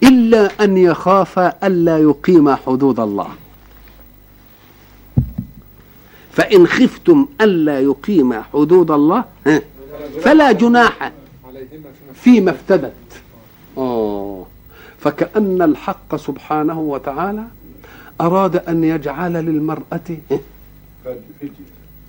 إلا 0.02 0.64
أن 0.64 0.76
يخاف 0.76 1.38
ألا 1.38 1.98
يقيم 1.98 2.54
حدود 2.54 3.00
الله. 3.00 3.28
فإن 6.32 6.66
خفتم 6.66 7.26
ألا 7.40 7.80
يقيم 7.80 8.42
حدود 8.42 8.90
الله 8.90 9.24
فلا 10.20 10.52
جناح 10.52 11.12
فيما 12.14 12.50
افتدت. 12.50 12.92
أوه. 13.76 14.46
فكأن 15.00 15.62
الحق 15.62 16.16
سبحانه 16.16 16.80
وتعالى 16.80 17.44
أراد 18.20 18.56
أن 18.56 18.84
يجعل 18.84 19.32
للمرأة 19.32 20.16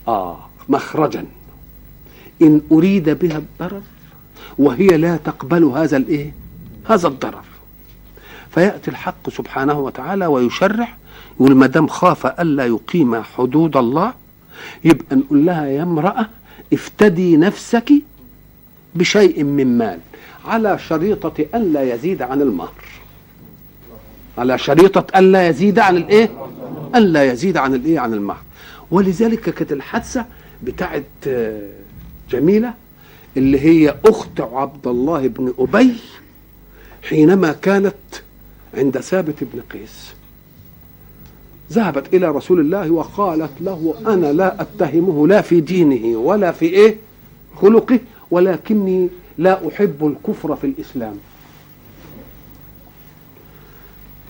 آه 0.08 0.40
مخرجا. 0.70 1.26
إن 2.42 2.62
أريد 2.72 3.10
بها 3.10 3.38
الضرر 3.38 3.82
وهي 4.58 4.88
لا 4.88 5.18
تقبل 5.18 5.64
هذا 5.64 5.98
الإيه؟ 5.98 6.34
هذا 6.86 7.08
الضرر. 7.08 7.51
فيأتي 8.54 8.92
الحق 8.92 9.30
سبحانه 9.30 9.80
وتعالى 9.80 10.26
ويشرع 10.26 10.88
يقول 11.40 11.56
ما 11.56 11.68
دام 11.68 11.88
خاف 11.88 12.26
ألا 12.26 12.66
يقيم 12.66 13.22
حدود 13.24 13.78
الله 13.78 14.14
يبقى 14.84 15.16
نقول 15.16 15.46
لها 15.46 15.66
يا 15.66 15.84
امرأة 15.84 16.28
افتدي 16.74 17.38
نفسك 17.38 17.92
بشيء 18.96 19.44
من 19.44 19.78
مال 19.78 20.00
على 20.46 20.80
شريطة 20.80 21.46
ألا 21.56 21.94
يزيد 21.94 22.22
عن 22.22 22.42
المهر 22.42 22.74
على 24.38 24.58
شريطة 24.58 25.20
ألا 25.20 25.48
يزيد 25.48 25.80
عن 25.80 25.98
الإيه؟ 25.98 26.30
ألا 26.96 27.24
يزيد 27.32 27.58
عن 27.58 27.74
الإيه؟ 27.76 28.00
عن 28.00 28.14
المهر 28.14 28.42
ولذلك 28.92 29.50
كانت 29.50 29.72
الحادثة 29.72 30.26
بتاعت 30.64 31.04
جميلة 32.32 32.74
اللي 33.38 33.60
هي 33.60 33.96
أخت 34.06 34.42
عبد 34.42 34.88
الله 34.88 35.28
بن 35.28 35.54
أبي 35.60 35.94
حينما 37.10 37.52
كانت 37.52 37.94
عند 38.74 39.00
ثابت 39.00 39.44
بن 39.44 39.62
قيس. 39.62 40.14
ذهبت 41.72 42.14
إلى 42.14 42.28
رسول 42.28 42.60
الله 42.60 42.92
وقالت 42.92 43.52
له 43.62 43.96
أنا 44.08 44.34
لا 44.34 44.62
أتهمه 44.62 45.28
لا 45.28 45.42
في 45.42 45.62
دينه 45.62 46.18
ولا 46.18 46.52
في 46.52 46.66
إيه؟ 46.66 46.98
خلقه 47.56 48.00
ولكني 48.32 49.10
لا 49.38 49.68
أحب 49.70 50.06
الكفر 50.06 50.56
في 50.56 50.64
الإسلام. 50.68 51.18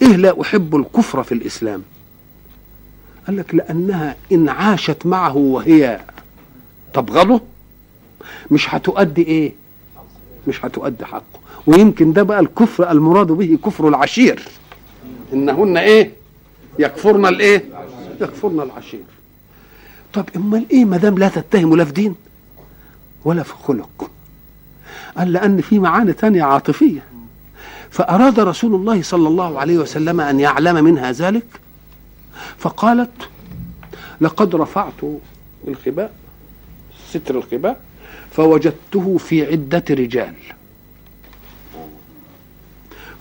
إيه 0.02 0.16
لا 0.16 0.42
أحب 0.42 0.76
الكفر 0.76 1.24
في 1.24 1.32
الإسلام؟ 1.32 1.84
قال 3.28 3.38
لك 3.38 3.56
لأنها 3.56 4.16
إن 4.32 4.50
عاشت 4.50 5.06
معه 5.06 5.38
وهي 5.38 6.00
تبغضه 6.94 7.42
مش 8.52 8.76
هتؤدي 8.76 9.22
إيه؟ 9.22 9.54
مش 10.48 10.66
هتؤدي 10.66 11.06
حقه. 11.06 11.41
ويمكن 11.68 12.14
ده 12.14 12.24
بقى 12.24 12.39
الكفر 12.39 12.91
المراد 12.91 13.28
به 13.28 13.57
كفر 13.66 13.88
العشير. 13.88 14.41
إنهن 15.34 15.78
إيه؟ 15.78 16.12
يكفرن 16.80 17.26
الإيه؟ 17.26 17.66
يكفرن 18.22 18.59
العشير. 18.59 19.03
طب 20.14 20.26
أمال 20.36 20.66
إيه 20.72 20.86
ما 20.86 20.97
دام 20.97 21.18
لا 21.18 21.28
تتهم 21.28 21.76
لا 21.76 21.86
في 21.86 21.91
دين 21.91 22.16
ولا 23.26 23.43
في 23.43 23.53
خلق؟ 23.53 24.12
قال 25.18 25.34
لأن 25.34 25.62
في 25.62 25.80
معاني 25.80 26.14
تانية 26.14 26.43
عاطفية. 26.43 27.03
فأراد 27.89 28.39
رسول 28.39 28.76
الله 28.76 29.01
صلى 29.01 29.28
الله 29.28 29.59
عليه 29.59 29.78
وسلم 29.78 30.22
أن 30.22 30.39
يعلم 30.39 30.84
منها 30.84 31.12
ذلك 31.12 31.45
فقالت 32.57 33.30
لقد 34.22 34.55
رفعت 34.55 35.03
الخباء 35.68 36.14
ستر 37.09 37.38
الخباء 37.38 37.82
فوجدته 38.32 39.18
في 39.18 39.45
عدة 39.45 39.84
رجال. 39.89 40.34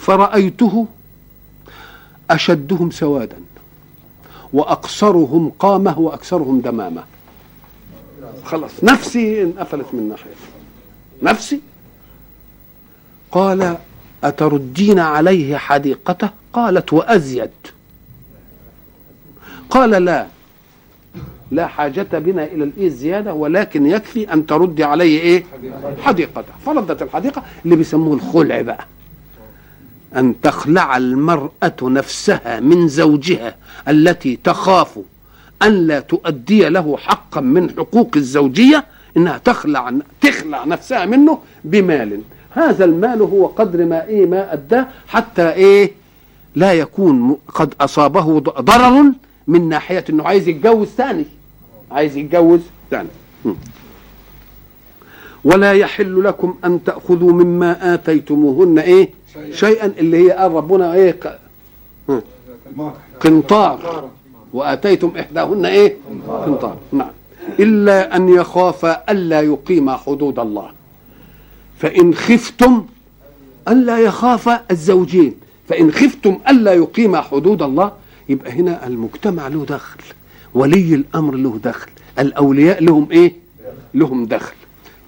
فرأيته 0.00 0.86
أشدهم 2.30 2.90
سوادا 2.90 3.36
وأقصرهم 4.52 5.52
قامة 5.58 5.98
وأكثرهم 5.98 6.60
دمامة. 6.60 7.04
خلاص 8.44 8.70
نفسي 8.84 9.42
انقفلت 9.42 9.86
من 9.92 10.08
ناحية. 10.08 10.30
نفسي. 11.22 11.60
قال 13.32 13.76
أتردين 14.24 14.98
عليه 14.98 15.56
حديقته؟ 15.56 16.30
قالت 16.52 16.92
وأزيد. 16.92 17.50
قال 19.70 19.90
لا. 19.90 20.26
لا 21.50 21.66
حاجة 21.66 22.18
بنا 22.18 22.44
إلى 22.44 22.64
الإيه 22.64 22.86
الزيادة 22.86 23.34
ولكن 23.34 23.86
يكفي 23.86 24.32
أن 24.32 24.46
تردي 24.46 24.84
عليه 24.84 25.20
إيه؟ 25.20 25.44
حديقته. 26.02 26.52
فردت 26.66 27.02
الحديقة 27.02 27.42
اللي 27.64 27.76
بيسموه 27.76 28.14
الخلع 28.14 28.60
بقى. 28.60 28.86
أن 30.16 30.40
تخلع 30.40 30.96
المرأة 30.96 31.76
نفسها 31.82 32.60
من 32.60 32.88
زوجها 32.88 33.54
التي 33.88 34.38
تخاف 34.44 34.98
أن 35.62 35.86
لا 35.86 36.00
تؤدي 36.00 36.68
له 36.68 36.96
حقا 36.96 37.40
من 37.40 37.70
حقوق 37.70 38.10
الزوجية 38.16 38.84
إنها 39.16 39.38
تخلع 39.38 39.92
تخلع 40.20 40.64
نفسها 40.64 41.06
منه 41.06 41.38
بمال. 41.64 42.20
هذا 42.50 42.84
المال 42.84 43.22
هو 43.22 43.46
قدر 43.46 43.84
ما 43.84 44.06
إيه 44.06 44.26
ما 44.26 44.52
أداه 44.52 44.86
حتى 45.08 45.48
إيه 45.52 45.92
لا 46.54 46.72
يكون 46.72 47.36
قد 47.54 47.74
أصابه 47.80 48.38
ضرر 48.40 49.12
من 49.46 49.68
ناحية 49.68 50.04
إنه 50.10 50.24
عايز 50.24 50.48
يتجوز 50.48 50.88
ثاني. 50.88 51.24
عايز 51.90 52.16
يتجوز 52.16 52.60
ثاني. 52.90 53.08
ولا 55.44 55.72
يحل 55.72 56.24
لكم 56.24 56.54
أن 56.64 56.84
تأخذوا 56.84 57.32
مما 57.32 57.94
آتيتموهن 57.94 58.78
إيه 58.78 59.10
شيئا 59.52 59.86
اللي 59.86 60.26
هي 60.26 60.30
قال 60.30 60.52
ربنا 60.52 60.94
إيه 60.94 61.38
قنطار. 63.20 64.08
وآتيتم 64.52 65.12
إحداهن 65.20 65.66
إيه؟ 65.66 65.96
قنطار. 66.28 66.76
نعم. 66.92 67.10
إلا 67.60 68.16
أن 68.16 68.28
يخاف 68.28 68.84
ألا 68.84 69.40
يقيم 69.40 69.90
حدود 69.90 70.38
الله. 70.38 70.70
فإن 71.78 72.14
خفتم 72.14 72.86
ألا 73.68 73.98
يخاف 73.98 74.48
الزوجين. 74.70 75.34
فإن 75.68 75.92
خفتم 75.92 76.38
ألا 76.48 76.72
يقيم 76.72 77.16
حدود 77.16 77.62
الله 77.62 77.92
يبقى 78.28 78.52
هنا 78.52 78.86
المجتمع 78.86 79.48
له 79.48 79.64
دخل. 79.64 80.00
ولي 80.54 80.94
الأمر 80.94 81.34
له 81.34 81.60
دخل. 81.64 81.90
الأولياء 82.18 82.82
لهم 82.82 83.08
إيه؟ 83.10 83.32
لهم 83.94 84.26
دخل. 84.26 84.54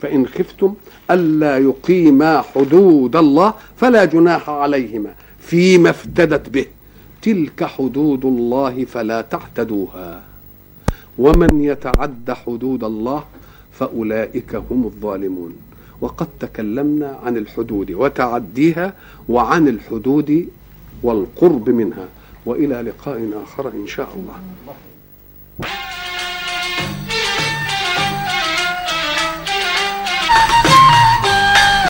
فإن 0.03 0.27
خفتم 0.27 0.75
ألا 1.11 1.59
يقيما 1.59 2.40
حدود 2.40 3.16
الله 3.16 3.55
فلا 3.76 4.05
جناح 4.05 4.50
عليهما 4.50 5.14
فيما 5.38 5.90
افتدت 5.90 6.48
به. 6.48 6.66
تلك 7.22 7.64
حدود 7.64 8.24
الله 8.24 8.84
فلا 8.84 9.20
تعتدوها. 9.20 10.22
ومن 11.18 11.64
يتعد 11.64 12.30
حدود 12.30 12.84
الله 12.84 13.24
فأولئك 13.72 14.55
هم 14.55 14.84
الظالمون. 14.84 15.53
وقد 16.00 16.26
تكلمنا 16.40 17.18
عن 17.24 17.36
الحدود 17.36 17.90
وتعديها 17.90 18.92
وعن 19.28 19.68
الحدود 19.68 20.48
والقرب 21.03 21.70
منها. 21.70 22.09
وإلى 22.46 22.82
لقاء 22.82 23.30
آخر 23.44 23.68
إن 23.68 23.86
شاء 23.86 24.09
الله. 24.16 24.34